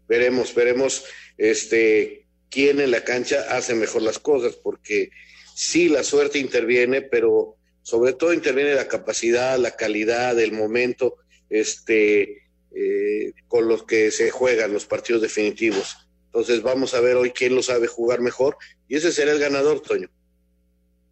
[0.09, 1.05] Veremos, veremos
[1.37, 5.11] este, quién en la cancha hace mejor las cosas, porque
[5.55, 11.17] sí la suerte interviene, pero sobre todo interviene la capacidad, la calidad, el momento,
[11.51, 12.43] este,
[12.75, 16.09] eh, con los que se juegan los partidos definitivos.
[16.27, 18.57] Entonces vamos a ver hoy quién lo sabe jugar mejor
[18.89, 20.09] y ese será el ganador, Toño.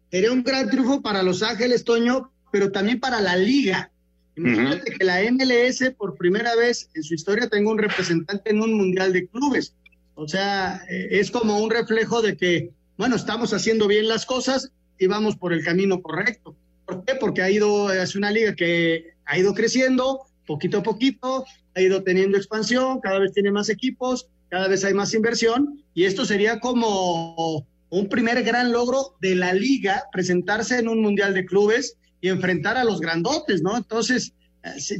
[0.09, 3.91] Sería un gran triunfo para Los Ángeles, Toño, pero también para la liga.
[4.35, 4.97] Imagínate uh -huh.
[4.97, 9.13] que la MLS por primera vez en su historia tenga un representante en un mundial
[9.13, 9.75] de clubes.
[10.15, 15.07] O sea, es como un reflejo de que, bueno, estamos haciendo bien las cosas y
[15.07, 16.55] vamos por el camino correcto.
[16.85, 17.15] ¿Por qué?
[17.15, 22.03] Porque ha ido, es una liga que ha ido creciendo poquito a poquito, ha ido
[22.03, 26.59] teniendo expansión, cada vez tiene más equipos, cada vez hay más inversión y esto sería
[26.59, 32.29] como un primer gran logro de la liga, presentarse en un mundial de clubes y
[32.29, 33.75] enfrentar a los grandotes, ¿no?
[33.77, 34.33] Entonces,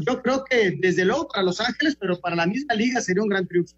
[0.08, 3.30] yo creo que desde luego para Los Ángeles, pero para la misma liga sería un
[3.30, 3.76] gran triunfo.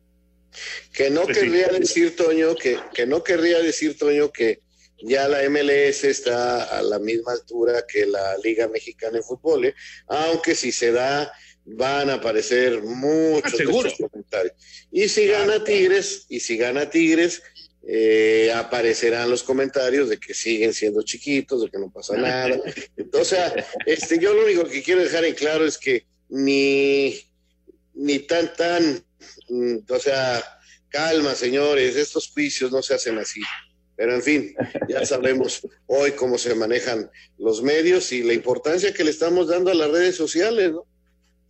[0.94, 1.80] Que no pues querría sí.
[1.80, 4.60] decir, Toño, que, que no querría decir, Toño, que
[5.04, 9.76] ya la MLS está a la misma altura que la Liga Mexicana de Fútbol, ¿eh?
[10.08, 11.32] aunque si se da,
[11.66, 14.56] van a aparecer muchos ah, comentarios.
[14.92, 17.42] Y si gana Tigres, y si gana Tigres,
[17.86, 22.58] eh, aparecerán los comentarios de que siguen siendo chiquitos, de que no pasa nada.
[22.96, 23.40] Entonces,
[23.86, 27.20] este, yo lo único que quiero dejar en claro es que ni,
[27.94, 29.04] ni tan, tan,
[29.50, 30.42] mm, o sea,
[30.88, 33.42] calma, señores, estos juicios no se hacen así.
[33.96, 34.56] Pero en fin,
[34.90, 39.72] ya sabemos hoy cómo se manejan los medios y la importancia que le estamos dando
[39.72, 40.86] a las redes sociales, ¿no?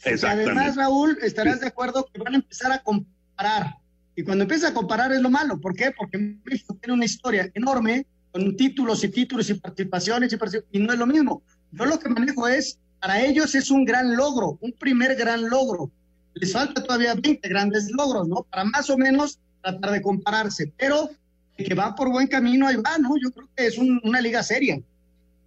[0.06, 3.76] Además, Raúl, estarás de acuerdo que van a empezar a comparar.
[4.16, 5.60] Y cuando empieza a comparar es lo malo.
[5.60, 5.92] ¿Por qué?
[5.98, 10.80] Porque México tiene una historia enorme con títulos y títulos y participaciones y, participaciones, y
[10.80, 11.44] no es lo mismo.
[11.72, 15.90] Yo lo que manejo es, para ellos es un gran logro, un primer gran logro.
[16.34, 18.46] Les falta todavía 20 grandes logros, ¿no?
[18.50, 20.72] Para más o menos tratar de compararse.
[20.78, 21.10] Pero
[21.58, 23.16] que va por buen camino, ahí va, ¿no?
[23.22, 24.80] Yo creo que es un, una liga seria.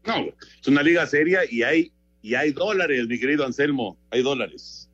[0.04, 0.26] No,
[0.60, 1.92] es una liga seria y hay,
[2.22, 4.88] y hay dólares, mi querido Anselmo, hay dólares.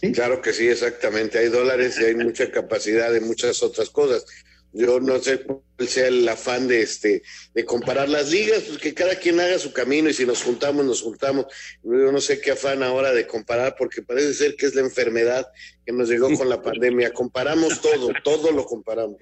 [0.00, 0.12] ¿Sí?
[0.12, 4.24] Claro que sí, exactamente, hay dólares y hay mucha capacidad de muchas otras cosas.
[4.72, 7.22] Yo no sé cuál sea el afán de este
[7.54, 10.84] de comparar las ligas, pues que cada quien haga su camino y si nos juntamos,
[10.84, 11.46] nos juntamos.
[11.82, 15.48] Yo no sé qué afán ahora de comparar, porque parece ser que es la enfermedad
[15.84, 17.12] que nos llegó con la pandemia.
[17.12, 19.16] Comparamos todo, todo lo comparamos.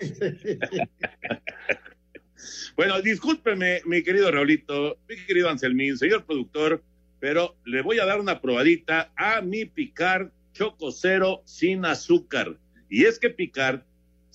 [2.76, 6.82] Bueno, discúlpeme, mi querido Raulito, mi querido Anselmín, señor productor,
[7.18, 12.56] pero le voy a dar una probadita a mi Picard Choco Cero sin azúcar.
[12.88, 13.80] Y es que Picard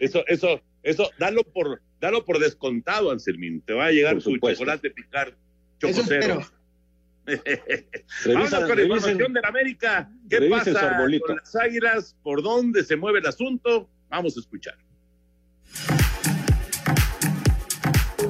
[0.00, 3.60] eso, eso, eso, dalo por, dalo por descontado, Anselmín.
[3.60, 5.36] Te va a llegar tu chocolate picar
[5.78, 6.42] chococero.
[8.26, 10.10] Vamos con la información de la América.
[10.28, 12.16] ¿Qué pasa con las águilas?
[12.22, 13.88] ¿Por dónde se mueve el asunto?
[14.08, 14.76] Vamos a escuchar.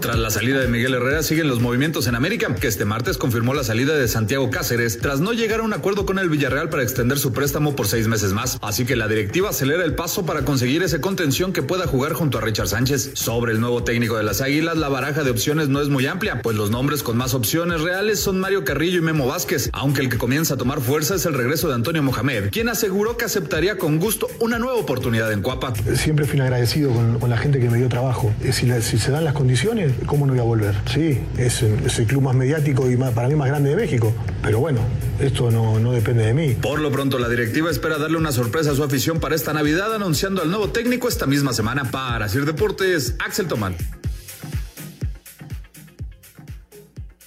[0.09, 3.53] Tras la salida de Miguel Herrera siguen los movimientos en América, que este martes confirmó
[3.53, 6.83] la salida de Santiago Cáceres tras no llegar a un acuerdo con el Villarreal para
[6.83, 8.57] extender su préstamo por seis meses más.
[8.63, 12.39] Así que la directiva acelera el paso para conseguir ese contención que pueda jugar junto
[12.39, 13.11] a Richard Sánchez.
[13.17, 16.41] Sobre el nuevo técnico de las Águilas, la baraja de opciones no es muy amplia,
[16.41, 20.09] pues los nombres con más opciones reales son Mario Carrillo y Memo Vázquez, aunque el
[20.09, 23.77] que comienza a tomar fuerza es el regreso de Antonio Mohamed, quien aseguró que aceptaría
[23.77, 25.75] con gusto una nueva oportunidad en Cuapa.
[25.97, 28.33] Siempre fui agradecido con, la gente que me dio trabajo.
[28.53, 30.75] Si, si se dan las condiciones, ¿cómo no voy a volver?
[30.93, 34.15] Sí, es, el club más mediático y para mí más grande de México.
[34.43, 34.81] Pero bueno,
[35.21, 36.55] esto no, no depende de mí.
[36.55, 39.95] Por lo pronto, la directiva espera darle una sorpresa a su afición para esta Navidad,
[39.95, 41.91] anunciando al nuevo técnico esta misma semana.
[41.91, 43.77] Para Sir Deportes, Axel Tomán.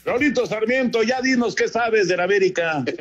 [0.03, 2.83] Raulito Sarmiento, ya dinos qué sabes de la América.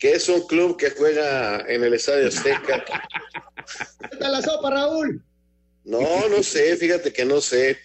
[0.00, 2.84] que es un club que juega en el Estadio Azteca.
[4.10, 5.22] ¿Qué tal la sopa, Raúl?
[5.84, 7.78] No, no sé, fíjate que no sé.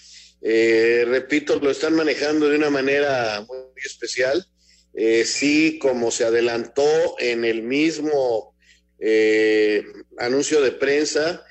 [0.47, 4.45] Eh, repito, lo están manejando de una manera muy especial.
[4.93, 8.55] Eh, sí, como se adelantó en el mismo
[8.99, 9.84] eh,
[10.19, 11.43] anuncio de prensa,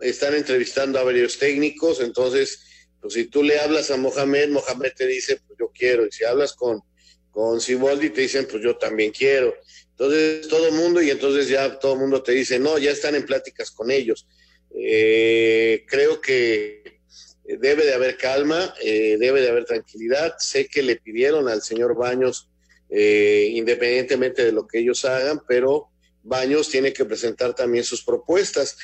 [0.00, 2.60] están entrevistando a varios técnicos, entonces,
[3.00, 6.24] pues si tú le hablas a Mohamed, Mohamed te dice, pues yo quiero, y si
[6.24, 6.82] hablas con,
[7.30, 9.54] con Siboldi, te dicen, pues yo también quiero.
[9.92, 13.70] Entonces, todo mundo, y entonces ya todo mundo te dice, no, ya están en pláticas
[13.70, 14.28] con ellos.
[14.68, 16.85] creo que
[17.46, 20.34] debe de haber calma, eh, debe de haber tranquilidad.
[20.38, 22.50] Sé que le pidieron al señor Baños,
[22.90, 25.90] eh, independientemente de lo que ellos hagan, pero
[26.22, 28.76] Baños tiene que presentar también sus propuestas.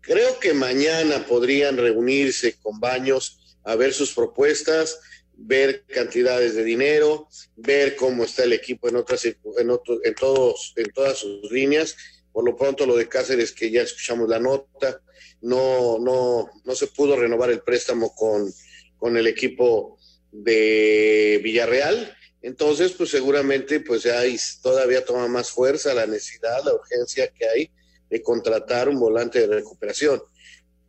[0.00, 5.00] Creo que mañana podrían reunirse con Baños a ver sus propuestas,
[5.34, 10.92] ver cantidades de dinero, ver cómo está el equipo en otras en, en todos en
[10.92, 11.96] todas sus líneas.
[12.32, 15.00] Por lo pronto lo de Cáceres que ya escuchamos la nota,
[15.42, 18.52] no, no, no se pudo renovar el préstamo con,
[18.98, 19.98] con el equipo
[20.32, 22.16] de Villarreal.
[22.42, 24.22] Entonces, pues seguramente pues ya
[24.62, 27.70] todavía toma más fuerza la necesidad, la urgencia que hay
[28.08, 30.22] de contratar un volante de recuperación.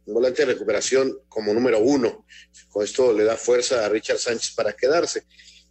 [0.05, 2.25] Un volante de recuperación como número uno.
[2.69, 5.23] Con esto le da fuerza a Richard Sánchez para quedarse.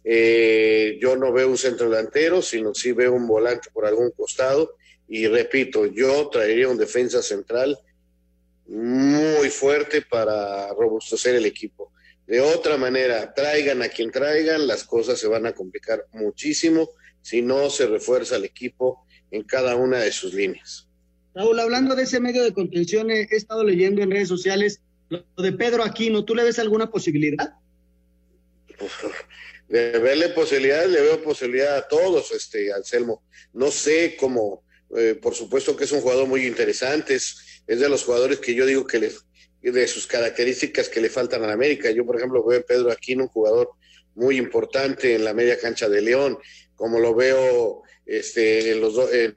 [0.03, 4.75] Eh, yo no veo un centro delantero, sino sí veo un volante por algún costado.
[5.07, 7.77] Y repito, yo traería un defensa central
[8.67, 11.91] muy fuerte para robustecer el equipo.
[12.25, 16.89] De otra manera, traigan a quien traigan, las cosas se van a complicar muchísimo
[17.21, 20.87] si no se refuerza el equipo en cada una de sus líneas.
[21.33, 25.53] Raúl, hablando de ese medio de contención, he estado leyendo en redes sociales lo de
[25.53, 26.25] Pedro Aquino.
[26.25, 27.53] ¿Tú le ves alguna posibilidad?
[29.67, 33.23] De verle posibilidades, le veo posibilidad a todos, este Anselmo.
[33.53, 34.63] No sé cómo,
[34.97, 38.55] eh, por supuesto que es un jugador muy interesante, es es de los jugadores que
[38.55, 39.25] yo digo que les,
[39.61, 41.91] de sus características que le faltan a la América.
[41.91, 43.71] Yo, por ejemplo, veo a Pedro Aquino, un jugador
[44.15, 46.37] muy importante en la media cancha de León,
[46.75, 49.35] como lo veo este, en, los en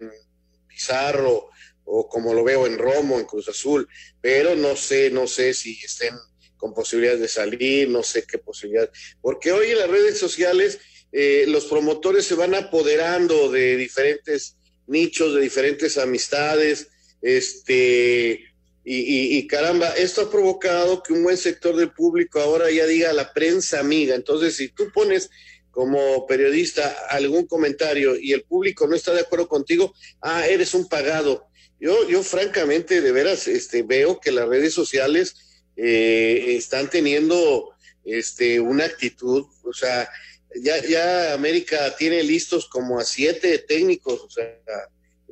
[0.67, 1.51] Pizarro
[1.85, 3.89] o como lo veo en Romo, en Cruz Azul,
[4.21, 6.15] pero no sé, no sé si estén
[6.57, 10.79] con posibilidades de salir, no sé qué posibilidades, porque hoy en las redes sociales
[11.11, 14.57] eh, los promotores se van apoderando de diferentes
[14.87, 16.90] nichos, de diferentes amistades,
[17.23, 18.51] este,
[18.83, 23.33] y, caramba, esto ha provocado que un buen sector del público ahora ya diga la
[23.33, 24.15] prensa amiga.
[24.15, 25.31] Entonces, si tú pones
[25.71, 30.89] como periodista algún comentario y el público no está de acuerdo contigo, ah, eres un
[30.89, 31.47] pagado.
[31.79, 35.37] Yo, yo francamente, de veras, este, veo que las redes sociales
[35.77, 37.71] eh, están teniendo
[38.05, 40.09] este, una actitud, o sea,
[40.57, 44.59] ya, ya América tiene listos como a siete técnicos, o sea,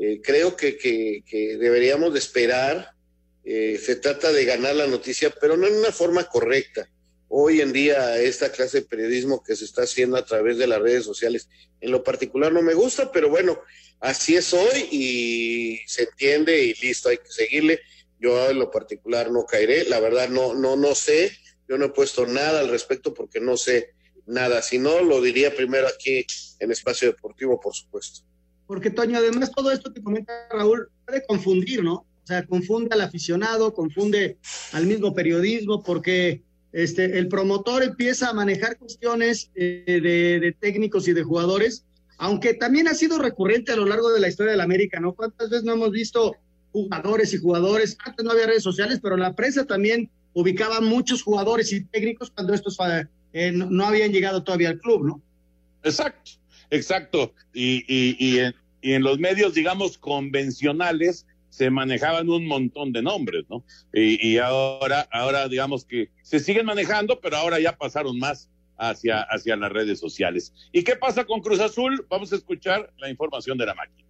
[0.00, 2.92] eh, creo que, que, deberíamos de esperar,
[3.44, 6.88] eh, se trata de ganar la noticia, pero no en una forma correcta.
[7.26, 10.80] Hoy en día esta clase de periodismo que se está haciendo a través de las
[10.80, 11.48] redes sociales,
[11.80, 13.60] en lo particular no me gusta, pero bueno,
[14.00, 17.80] así es hoy y se entiende y listo, hay que seguirle.
[18.20, 21.36] Yo en lo particular no caeré, la verdad no, no, no sé,
[21.68, 23.94] yo no he puesto nada al respecto porque no sé
[24.26, 26.24] nada, si no lo diría primero aquí
[26.60, 28.27] en Espacio Deportivo, por supuesto.
[28.68, 31.94] Porque Toño, además todo esto que comenta Raúl puede confundir, ¿no?
[31.94, 34.36] O sea, confunde al aficionado, confunde
[34.72, 36.42] al mismo periodismo, porque
[36.72, 40.00] este, el promotor empieza a manejar cuestiones eh,
[40.42, 41.86] de, técnicos y de jugadores,
[42.18, 45.14] aunque también ha sido recurrente a lo largo de la historia de la América, ¿no?
[45.14, 46.36] ¿Cuántas veces no hemos visto
[46.72, 47.96] jugadores y jugadores?
[48.04, 52.52] Antes no había redes sociales, pero la prensa también ubicaba muchos jugadores y técnicos cuando
[52.52, 52.76] estos
[53.32, 55.22] eh, no, no, habían llegado todavía al club, ¿no?
[55.82, 56.32] Exacto,
[56.70, 57.34] exacto.
[57.52, 63.02] Y, y, y, en, y en los medios, digamos, convencionales, se manejaban un montón de
[63.02, 63.64] nombres, ¿no?
[63.92, 69.22] Y, y, ahora, ahora digamos que se siguen manejando, pero ahora ya pasaron más hacia,
[69.22, 70.52] hacia las redes sociales.
[70.72, 72.06] ¿Y qué pasa con Cruz Azul?
[72.08, 74.08] Vamos a escuchar la información de la máquina.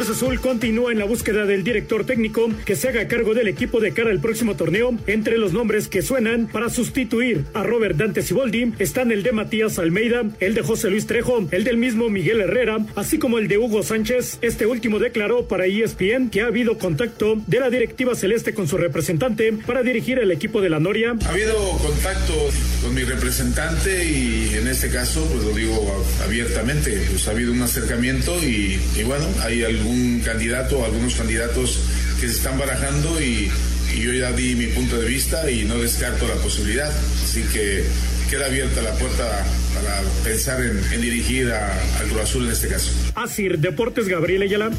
[0.00, 3.80] Cruz Azul continúa en la búsqueda del director técnico que se haga cargo del equipo
[3.80, 4.94] de cara al próximo torneo.
[5.06, 9.78] Entre los nombres que suenan para sustituir a Robert Dante Siboldi están el de Matías
[9.78, 13.58] Almeida, el de José Luis Trejo, el del mismo Miguel Herrera, así como el de
[13.58, 14.38] Hugo Sánchez.
[14.40, 18.78] Este último declaró para ESPN que ha habido contacto de la directiva celeste con su
[18.78, 21.14] representante para dirigir el equipo de la Noria.
[21.26, 22.32] Ha habido contacto
[22.80, 27.60] con mi representante y en este caso, pues lo digo abiertamente, pues ha habido un
[27.60, 31.80] acercamiento y, y bueno, hay algún algún candidato, algunos candidatos
[32.20, 33.50] que se están barajando y,
[33.92, 36.88] y, yo ya di mi punto de vista y no descarto la posibilidad.
[37.24, 37.84] Así que
[38.28, 42.92] queda abierta la puerta para pensar en, en dirigir al Cruz Azul en este caso.
[43.16, 44.70] Asir Deportes Gabriel Ayala.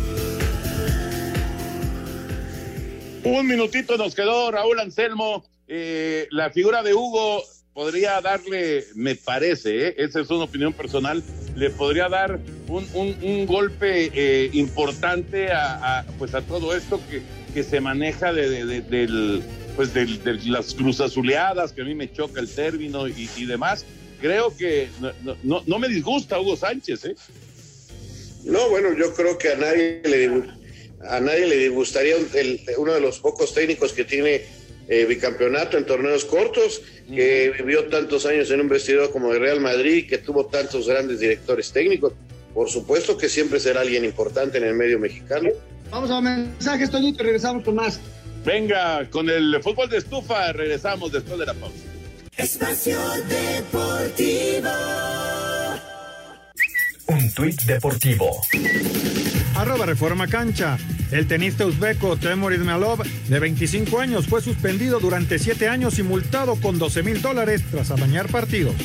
[3.23, 5.43] Un minutito nos quedó Raúl Anselmo.
[5.67, 7.43] Eh, la figura de Hugo
[7.73, 9.95] podría darle, me parece, ¿eh?
[9.97, 11.23] esa es una opinión personal,
[11.55, 17.21] le podría dar un, un, golpe eh, importante a, pues a todo esto que,
[17.53, 19.43] que se maneja de, de, de, del,
[19.75, 20.05] pues de,
[20.45, 23.85] las cruzazuleadas, que a mí me choca el término y, y demás.
[24.19, 27.05] Creo que no, no, no, me disgusta Hugo Sánchez.
[27.05, 27.15] ¿eh?
[28.43, 30.43] No, bueno, yo creo que a nadie le,
[31.07, 34.45] a nadie le gustaría el, uno de los pocos técnicos que tiene
[34.91, 39.61] eh, bicampeonato en torneos cortos, que vivió tantos años en un vestidor como de Real
[39.61, 42.11] Madrid, que tuvo tantos grandes directores técnicos.
[42.53, 45.47] Por supuesto que siempre será alguien importante en el medio mexicano.
[45.89, 48.01] Vamos a mensajes, Toñito, y regresamos con más.
[48.43, 51.77] Venga, con el fútbol de estufa, regresamos después de la pausa.
[52.35, 54.67] Espacio Deportivo.
[57.11, 58.41] Un tuit deportivo.
[59.57, 60.77] Arroba Reforma Cancha.
[61.11, 66.55] El tenista uzbeco Temur Ismailov, de 25 años, fue suspendido durante 7 años y multado
[66.55, 68.75] con 12 mil dólares tras amañar partidos.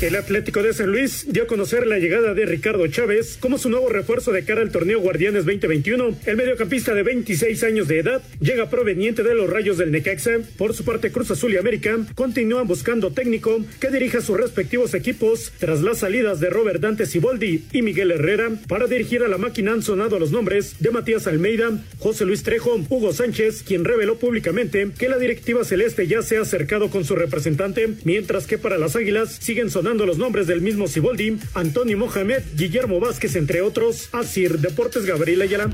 [0.00, 3.68] El Atlético de San Luis dio a conocer la llegada de Ricardo Chávez como su
[3.68, 6.18] nuevo refuerzo de cara al torneo Guardianes 2021.
[6.24, 10.38] El mediocampista de 26 años de edad llega proveniente de los Rayos del Necaxa.
[10.56, 15.50] Por su parte, Cruz Azul y América continúan buscando técnico que dirija sus respectivos equipos
[15.58, 18.52] tras las salidas de Robert Dante Siboldi y Miguel Herrera.
[18.68, 22.80] Para dirigir a la máquina han sonado los nombres de Matías Almeida, José Luis Trejo,
[22.88, 27.16] Hugo Sánchez, quien reveló públicamente que la directiva celeste ya se ha acercado con su
[27.16, 32.42] representante, mientras que para las Águilas siguen sonando los nombres del mismo Siboldi, Antonio Mohamed,
[32.54, 34.10] Guillermo Vázquez, entre otros.
[34.12, 35.70] Asir Deportes Gabriel Ayala.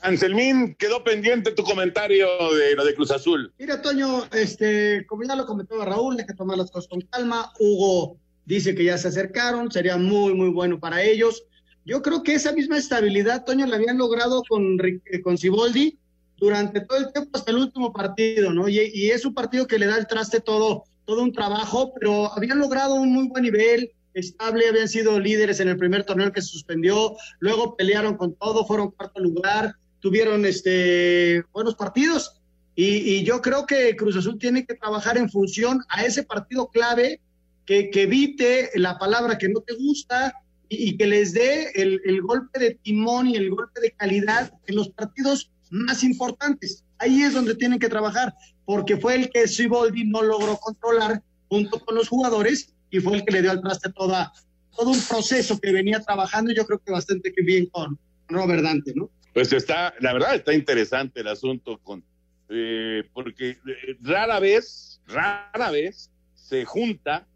[0.00, 3.52] Anselmín, quedó pendiente tu comentario de lo de Cruz Azul.
[3.58, 7.52] Mira, Toño, este, como ya lo comentaba Raúl, hay que tomar las cosas con calma.
[7.60, 11.44] Hugo dice que ya se acercaron, sería muy, muy bueno para ellos.
[11.84, 14.76] Yo creo que esa misma estabilidad, Toño, la habían logrado con,
[15.22, 15.98] con Siboldi
[16.36, 18.68] durante todo el tiempo hasta el último partido, ¿no?
[18.68, 22.30] Y, y es un partido que le da el traste todo todo un trabajo, pero
[22.34, 26.42] habían logrado un muy buen nivel estable, habían sido líderes en el primer torneo que
[26.42, 32.42] se suspendió, luego pelearon con todo, fueron cuarto lugar, tuvieron este buenos partidos
[32.74, 32.84] y,
[33.14, 37.22] y yo creo que Cruz Azul tiene que trabajar en función a ese partido clave
[37.64, 40.34] que, que evite la palabra que no te gusta
[40.68, 44.52] y, y que les dé el, el golpe de timón y el golpe de calidad
[44.66, 46.84] en los partidos más importantes.
[46.98, 48.34] Ahí es donde tienen que trabajar,
[48.68, 53.24] porque fue el que Siboldi no logró controlar junto con los jugadores y fue el
[53.24, 54.30] que le dio al traste toda,
[54.76, 57.98] todo un proceso que venía trabajando yo creo que bastante bien con
[58.28, 59.08] Robert Dante, ¿no?
[59.32, 62.04] Pues está, la verdad está interesante el asunto con,
[62.50, 67.26] eh, porque eh, rara vez, rara vez se junta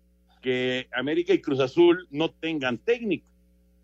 [0.43, 3.26] que América y Cruz Azul no tengan técnico.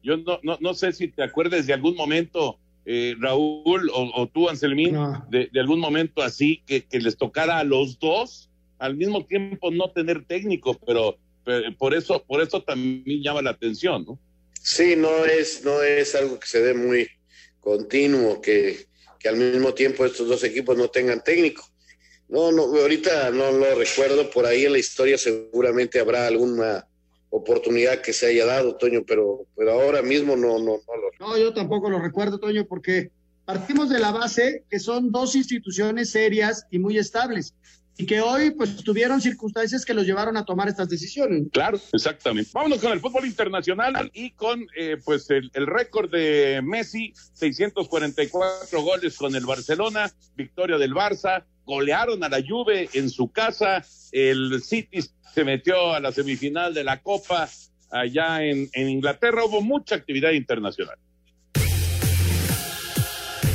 [0.02, 2.58] Yo no, no, no sé si te acuerdas de algún momento,
[2.90, 4.96] eh, Raúl o, tú, Anselmín,
[5.28, 9.90] de, algún momento así que, que, les tocara a los dos al mismo tiempo no
[9.90, 11.18] tener técnico, pero,
[11.76, 14.18] por eso, por eso también llama la atención, ¿no?
[14.62, 17.08] Sí, no es, no es algo que se dé muy
[17.60, 18.86] continuo, que,
[19.20, 21.68] que al mismo tiempo estos dos equipos no tengan técnico.
[22.30, 26.87] No, no, ahorita no lo recuerdo, por ahí en la historia seguramente habrá alguna
[27.30, 31.38] oportunidad que se haya dado, Toño, pero, pero ahora mismo no, no, no lo No,
[31.38, 33.10] yo tampoco lo recuerdo, Toño, porque
[33.44, 37.54] partimos de la base que son dos instituciones serias y muy estables
[38.00, 41.48] y que hoy pues tuvieron circunstancias que los llevaron a tomar estas decisiones.
[41.52, 42.48] Claro, exactamente.
[42.54, 48.82] Vámonos con el fútbol internacional y con eh, pues el, el récord de Messi, 644
[48.82, 54.62] goles con el Barcelona, victoria del Barça, golearon a la Juve en su casa, el
[54.62, 55.00] City
[55.34, 57.48] se metió a la semifinal de la Copa
[57.90, 60.96] allá en, Inglaterra, hubo mucha actividad internacional.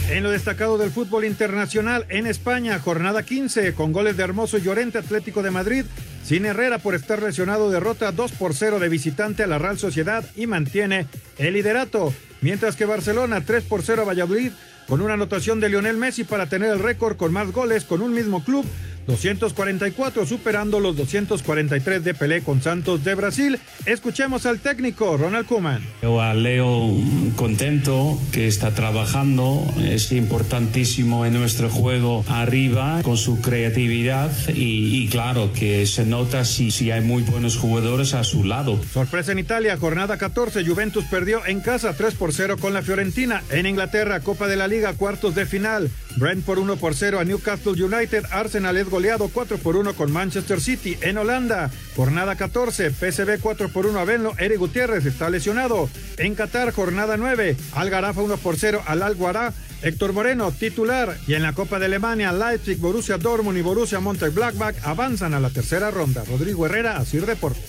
[0.09, 4.99] En lo destacado del fútbol internacional en España, jornada 15, con goles de Hermoso Llorente
[4.99, 5.85] Atlético de Madrid,
[6.23, 10.23] sin Herrera por estar lesionado derrota 2 por 0 de visitante a la Real Sociedad
[10.35, 11.07] y mantiene
[11.39, 14.51] el liderato, mientras que Barcelona 3 por 0 a Valladolid
[14.87, 18.13] con una anotación de Lionel Messi para tener el récord con más goles con un
[18.13, 18.65] mismo club
[19.07, 23.59] 244, superando los 243 de Pelé con Santos de Brasil.
[23.85, 25.83] Escuchemos al técnico Ronald Koeman.
[26.01, 26.89] Yo a Leo
[27.35, 35.51] contento que está trabajando, es importantísimo en nuestro juego arriba con su creatividad y, claro
[35.53, 38.79] que se nota si, si hay muy buenos jugadores a su lado.
[38.91, 43.43] Sorpresa en Italia, jornada 14, Juventus perdió en casa 3 por 0 con la Fiorentina.
[43.51, 45.91] En Inglaterra, Copa de la Liga, cuartos de final.
[46.17, 50.61] Brentford 1 por 0 a Newcastle United, Arsenal es goleado 4 por 1 con Manchester
[50.61, 50.97] City.
[51.01, 55.89] En Holanda, jornada 14, PSV 4 por 1 a Benlo, Eric Gutiérrez está lesionado.
[56.17, 61.17] En Qatar, jornada 9, Algarafa 1 por 0 al Alguará, Héctor Moreno, titular.
[61.27, 65.49] Y en la Copa de Alemania, Leipzig, Borussia Dortmund y Borussia Mönchengladbach avanzan a la
[65.49, 66.23] tercera ronda.
[66.25, 67.59] Rodrigo Herrera, así Deporte.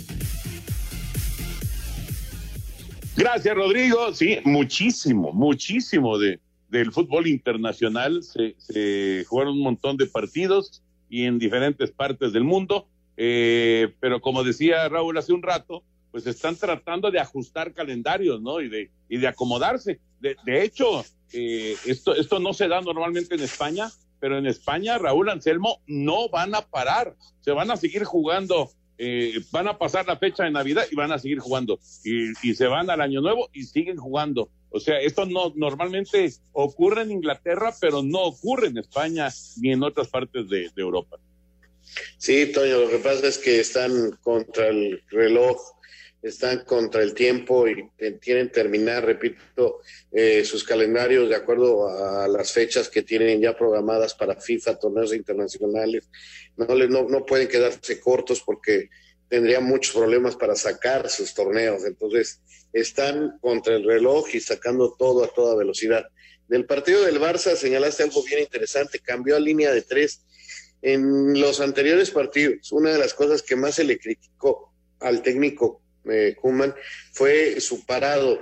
[3.17, 4.13] Gracias, Rodrigo.
[4.13, 6.41] Sí, muchísimo, muchísimo de,
[6.79, 8.23] del fútbol internacional.
[8.23, 12.89] Se, jugaron un montón de partidos y en diferentes partes del mundo.
[13.17, 18.61] Eh, pero como decía Raúl hace un rato, pues están tratando de ajustar calendarios, ¿no?
[18.61, 20.01] Y de, y de acomodarse.
[20.21, 25.29] De, hecho, eh, esto, esto no se da normalmente en España, pero en España, Raúl
[25.29, 27.15] Anselmo, no van a parar.
[27.41, 31.11] Se van a seguir jugando eh, van a pasar la fecha de Navidad y van
[31.11, 31.79] a seguir jugando.
[32.05, 34.51] Y, se van al Año Nuevo y siguen jugando.
[34.75, 39.29] O sea, esto no normalmente ocurre en Inglaterra, pero no ocurre en España
[39.61, 41.17] ni en otras partes de, Europa.
[42.19, 45.57] Sí, Toño, lo que pasa es que están contra el reloj,
[46.21, 47.89] están contra el tiempo y
[48.21, 49.79] tienen terminar, repito,
[50.11, 55.15] eh, sus calendarios de acuerdo a las fechas que tienen ya programadas para FIFA, torneos
[55.15, 56.11] internacionales.
[56.57, 58.91] No, no, no pueden quedarse cortos porque
[59.29, 61.85] tendrían muchos problemas para sacar sus torneos.
[61.85, 62.41] Entonces,
[62.73, 66.05] están contra el reloj y sacando todo a toda velocidad.
[66.49, 70.23] Del partido del Barça señalaste algo bien interesante, cambió a línea de tres.
[70.83, 75.81] En los anteriores partidos, una de las cosas que más se le criticó al técnico
[76.05, 76.75] eh, Kuman
[77.13, 78.41] fue su parado,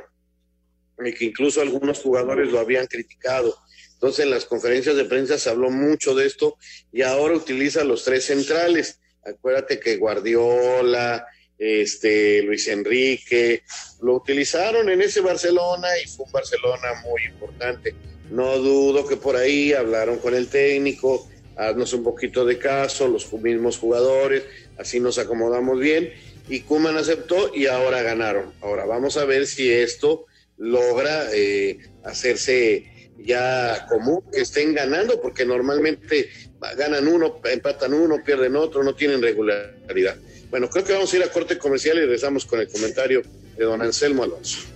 [1.05, 3.57] y que incluso algunos jugadores lo habían criticado.
[3.95, 6.57] Entonces en las conferencias de prensa se habló mucho de esto
[6.93, 9.01] y ahora utiliza los tres centrales.
[9.25, 11.27] Acuérdate que Guardiola,
[11.59, 13.63] este, Luis Enrique,
[14.03, 17.95] lo utilizaron en ese Barcelona y fue un Barcelona muy importante.
[18.31, 23.33] No dudo que por ahí hablaron con el técnico, haznos un poquito de caso, los
[23.33, 24.45] mismos jugadores,
[24.79, 26.13] así nos acomodamos bien.
[26.49, 28.53] Y Kuman aceptó y ahora ganaron.
[28.61, 32.92] Ahora vamos a ver si esto logra eh, hacerse
[33.25, 36.29] ya común, que estén ganando, porque normalmente
[36.77, 40.17] ganan uno, empatan uno, pierden otro, no tienen regularidad.
[40.51, 43.23] Bueno, creo que vamos a ir a corte comercial y regresamos con el comentario
[43.57, 44.72] de don Anselmo Alonso.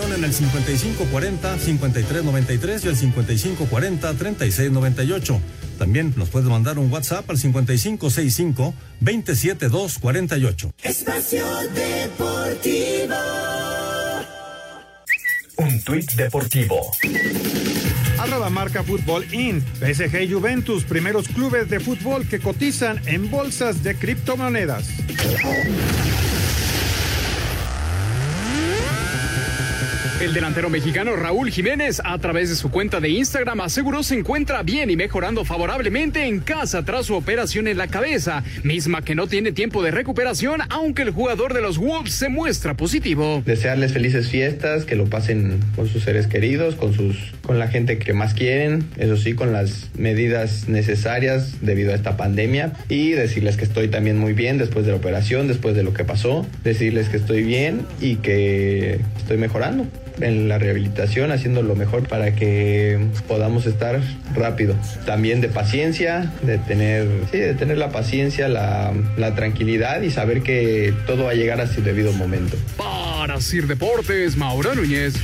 [0.00, 5.40] Opinión en el 5540-5393 y el 5540-3698.
[5.78, 10.74] También nos puedes mandar un WhatsApp al 5565 27248.
[10.82, 13.14] Espacio Deportivo.
[15.56, 16.92] Un tuit deportivo.
[18.18, 19.64] Arroba marca Fútbol In.
[19.80, 24.88] PSG y Juventus, primeros clubes de fútbol que cotizan en bolsas de criptomonedas.
[30.20, 34.62] El delantero mexicano Raúl Jiménez, a través de su cuenta de Instagram, aseguró se encuentra
[34.62, 39.28] bien y mejorando favorablemente en casa tras su operación en la cabeza, misma que no
[39.28, 43.42] tiene tiempo de recuperación, aunque el jugador de los Wolves se muestra positivo.
[43.46, 47.96] Desearles felices fiestas, que lo pasen con sus seres queridos, con sus, con la gente
[47.96, 52.74] que más quieren, eso sí, con las medidas necesarias debido a esta pandemia.
[52.90, 56.04] Y decirles que estoy también muy bien después de la operación, después de lo que
[56.04, 59.86] pasó, decirles que estoy bien y que estoy mejorando
[60.20, 62.98] en la rehabilitación, haciendo lo mejor para que
[63.28, 64.00] podamos estar
[64.34, 64.74] rápido.
[65.06, 70.42] También de paciencia, de tener, sí, de tener la paciencia, la, la tranquilidad y saber
[70.42, 72.56] que todo va a llegar a su debido momento.
[72.76, 75.14] Para Sir Deportes, Mauro Núñez.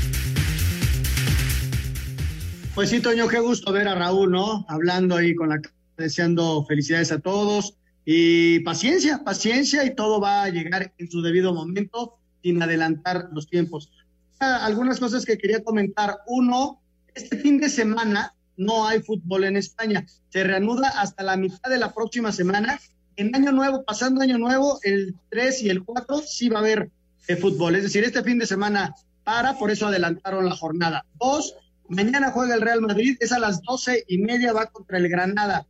[2.74, 4.66] Pues sí, Toño, qué gusto ver a Raúl, ¿no?
[4.68, 5.60] Hablando ahí con la
[5.96, 7.74] deseando felicidades a todos
[8.04, 13.48] y paciencia, paciencia y todo va a llegar en su debido momento sin adelantar los
[13.48, 13.90] tiempos
[14.38, 16.18] algunas cosas que quería comentar.
[16.26, 16.80] Uno,
[17.14, 20.06] este fin de semana no hay fútbol en España.
[20.28, 22.80] Se reanuda hasta la mitad de la próxima semana.
[23.16, 26.90] En Año Nuevo, pasando Año Nuevo, el 3 y el 4 sí va a haber
[27.28, 27.76] eh, fútbol.
[27.76, 31.04] Es decir, este fin de semana para, por eso adelantaron la jornada.
[31.18, 31.56] Dos,
[31.88, 35.66] mañana juega el Real Madrid, es a las doce y media, va contra el Granada.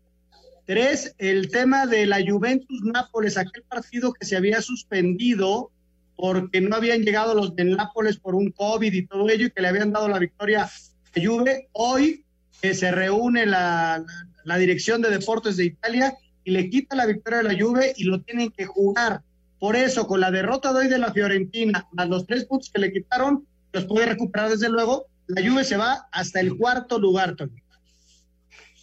[0.66, 5.70] Tres, el tema de la Juventus Nápoles, aquel partido que se había suspendido
[6.16, 9.62] porque no habían llegado los de Nápoles por un COVID y todo ello y que
[9.62, 10.70] le habían dado la victoria a
[11.14, 11.68] Juve.
[11.72, 12.24] Hoy
[12.60, 14.02] que se reúne la,
[14.44, 18.04] la, dirección de deportes de Italia y le quita la victoria a la Juve y
[18.04, 19.20] lo tienen que jugar.
[19.58, 22.80] Por eso, con la derrota de hoy de la Fiorentina, más los tres puntos que
[22.80, 25.06] le quitaron, los puede recuperar desde luego.
[25.26, 27.62] La Juve se va hasta el cuarto lugar, Tony.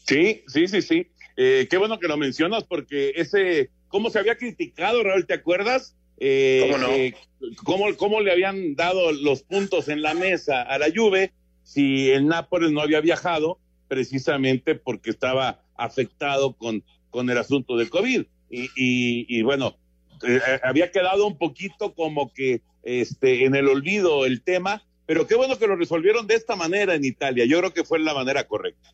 [0.05, 1.07] Sí, sí, sí, sí.
[1.36, 5.25] Eh, qué bueno que lo mencionas porque ese, ¿cómo se había criticado, Raúl?
[5.25, 5.95] ¿Te acuerdas?
[6.20, 6.89] Eh, ¿Cómo, no?
[6.91, 7.16] eh,
[7.97, 11.34] cómo, le habían dado los puntos en la mesa a la Juve
[11.64, 17.89] si el Nápoles no había viajado precisamente porque estaba afectado con, con el asunto del
[17.89, 18.26] COVID.
[18.49, 19.78] Y, y, bueno,
[20.28, 25.36] eh, había quedado un poquito como que este, en el olvido el tema, pero qué
[25.36, 27.45] bueno que lo resolvieron de esta manera en Italia.
[27.45, 28.93] Yo creo que fue la manera correcta.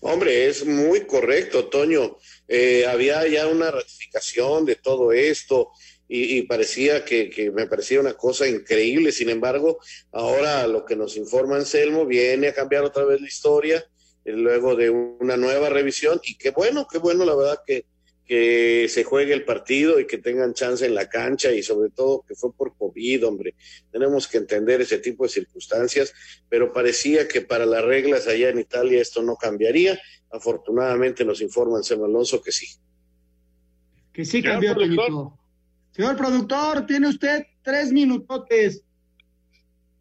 [0.00, 2.16] Hombre, es muy correcto, Toño.
[2.48, 5.70] Eh, había ya una ratificación de todo esto
[6.14, 9.12] y, parecía que, me parecía una cosa increíble.
[9.12, 9.78] Sin embargo,
[10.10, 13.82] ahora lo que nos informa Anselmo viene a cambiar otra vez la historia
[14.26, 17.86] eh, luego de una nueva revisión y qué bueno, qué bueno la verdad que,
[18.26, 22.26] que se juegue el partido y que tengan chance en la cancha y sobre todo
[22.28, 23.54] que fue por COVID, hombre.
[23.90, 26.12] Tenemos que entender ese tipo de circunstancias,
[26.50, 29.98] pero parecía que para las reglas allá en Italia esto no cambiaría.
[30.30, 32.66] Afortunadamente nos informa Anselmo Alonso que sí.
[34.12, 35.38] Que sí cambió, Toñito.
[35.92, 38.82] Señor productor, tiene usted tres minutotes.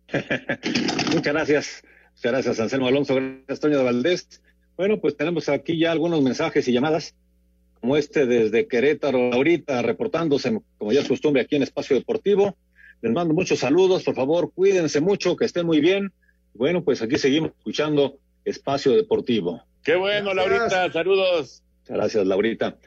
[1.13, 1.83] Muchas gracias.
[2.15, 3.15] Muchas gracias, Anselmo Alonso.
[3.15, 4.41] Gracias, Toño de Valdés.
[4.77, 7.15] Bueno, pues tenemos aquí ya algunos mensajes y llamadas,
[7.79, 12.55] como este desde Querétaro, ahorita reportándose, como ya es costumbre, aquí en Espacio Deportivo.
[13.01, 16.13] Les mando muchos saludos, por favor, cuídense mucho, que estén muy bien.
[16.53, 19.63] Bueno, pues aquí seguimos escuchando Espacio Deportivo.
[19.83, 21.63] Qué bueno, Laurita, saludos.
[21.81, 22.77] Muchas gracias, Laurita.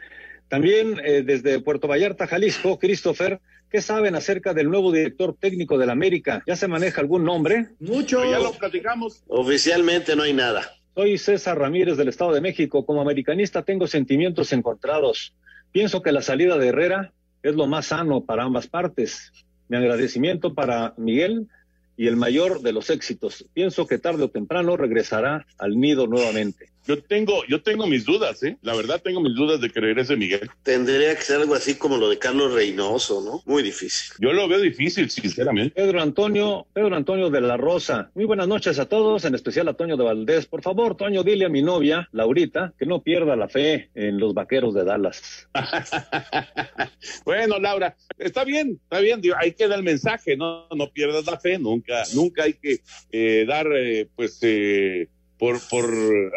[0.54, 5.90] También eh, desde Puerto Vallarta, Jalisco, Christopher, ¿qué saben acerca del nuevo director técnico del
[5.90, 6.44] América?
[6.46, 7.70] ¿Ya se maneja algún nombre?
[7.80, 8.22] Mucho.
[8.24, 9.24] ya lo platicamos.
[9.26, 10.76] Oficialmente no hay nada.
[10.94, 12.86] Soy César Ramírez del Estado de México.
[12.86, 15.34] Como americanista tengo sentimientos encontrados.
[15.72, 19.32] Pienso que la salida de Herrera es lo más sano para ambas partes.
[19.66, 21.48] Mi agradecimiento para Miguel
[21.96, 23.44] y el mayor de los éxitos.
[23.54, 26.73] Pienso que tarde o temprano regresará al nido nuevamente.
[26.86, 28.58] Yo tengo, yo tengo mis dudas, ¿eh?
[28.62, 30.50] La verdad tengo mis dudas de que regrese Miguel.
[30.62, 33.42] Tendría que ser algo así como lo de Carlos Reynoso, ¿no?
[33.46, 34.12] Muy difícil.
[34.18, 35.74] Yo lo veo difícil, sinceramente.
[35.74, 38.10] Pedro Antonio, Pedro Antonio de la Rosa.
[38.14, 40.46] Muy buenas noches a todos, en especial a Toño de Valdés.
[40.46, 44.34] Por favor, Toño, dile a mi novia, Laurita, que no pierda la fe en los
[44.34, 45.48] vaqueros de Dallas.
[47.24, 51.58] bueno, Laura, está bien, está bien, ahí queda el mensaje, no, no pierdas la fe,
[51.58, 52.80] nunca, nunca hay que
[53.10, 55.08] eh, dar, eh, pues, eh,
[55.38, 55.86] por, por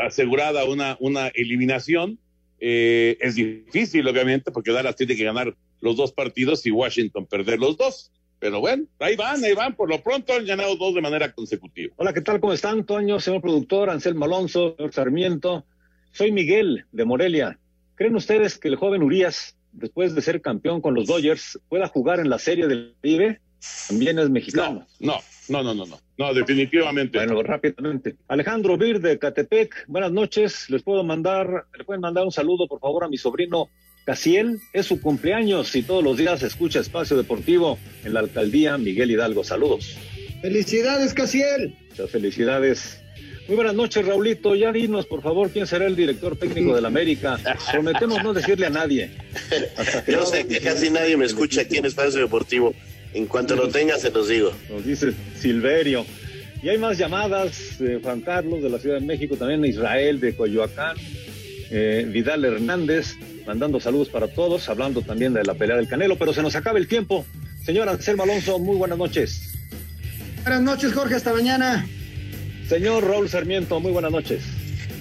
[0.02, 2.20] asegurada una, una eliminación.
[2.60, 7.60] Eh, es difícil, obviamente, porque Dallas tiene que ganar los dos partidos y Washington perder
[7.60, 8.12] los dos.
[8.40, 9.76] Pero bueno, ahí van, ahí van.
[9.76, 11.94] Por lo pronto han ganado dos de manera consecutiva.
[11.98, 12.40] Hola, ¿qué tal?
[12.40, 15.66] ¿Cómo están, Toño, señor productor, Anselmo Alonso, señor Sarmiento,
[16.12, 17.60] Soy Miguel de Morelia.
[17.96, 22.20] ¿Creen ustedes que el joven Urias, después de ser campeón con los Dodgers, pueda jugar
[22.20, 23.40] en la serie del Caribe?
[23.88, 24.88] También es mexicano.
[25.00, 25.20] No,
[25.50, 25.86] no, no, no, no.
[25.86, 26.00] No,
[26.34, 27.18] definitivamente.
[27.18, 28.16] Bueno, rápidamente.
[28.28, 30.70] Alejandro Vir de Catepec, buenas noches.
[30.70, 33.70] Les puedo mandar, le pueden mandar un saludo, por favor, a mi sobrino
[34.06, 34.60] Casiel.
[34.74, 39.44] Es su cumpleaños y todos los días escucha Espacio Deportivo en la alcaldía Miguel Hidalgo.
[39.44, 39.98] Saludos.
[40.42, 41.76] Felicidades, Casiel.
[41.90, 43.02] Muchas felicidades.
[43.48, 44.56] Muy buenas noches, Raulito.
[44.56, 47.40] Ya dinos, por favor, quién será el director técnico del América.
[47.72, 49.12] Prometemos no decirle a nadie.
[50.08, 52.74] Yo sé que casi nadie me escucha aquí en Espacio Deportivo.
[53.14, 54.52] En cuanto lo tenga, se los digo.
[54.70, 56.06] Nos dice Silverio.
[56.62, 60.98] Y hay más llamadas, Juan Carlos de la Ciudad de México, también Israel de Coyoacán,
[61.70, 66.34] eh, Vidal Hernández, mandando saludos para todos, hablando también de la pelea del Canelo, pero
[66.34, 67.26] se nos acaba el tiempo.
[67.64, 69.54] Señor Anselmo Alonso, muy buenas noches.
[70.42, 71.88] Buenas noches, Jorge, hasta mañana.
[72.68, 74.44] Señor Raúl Sarmiento, muy buenas noches.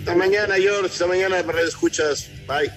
[0.01, 0.87] Hasta mañana, George.
[0.87, 2.29] Hasta mañana, para escuchas.
[2.47, 2.71] Bye.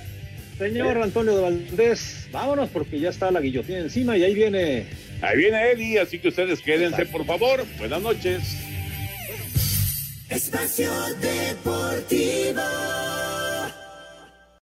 [0.58, 4.88] Señor Antonio de Valdés, vámonos porque ya está la guillotina encima y ahí viene.
[5.22, 7.66] Ahí viene Eli, así que ustedes quédense, por favor.
[7.78, 8.42] Buenas noches.
[10.30, 12.62] Espacio Deportivo.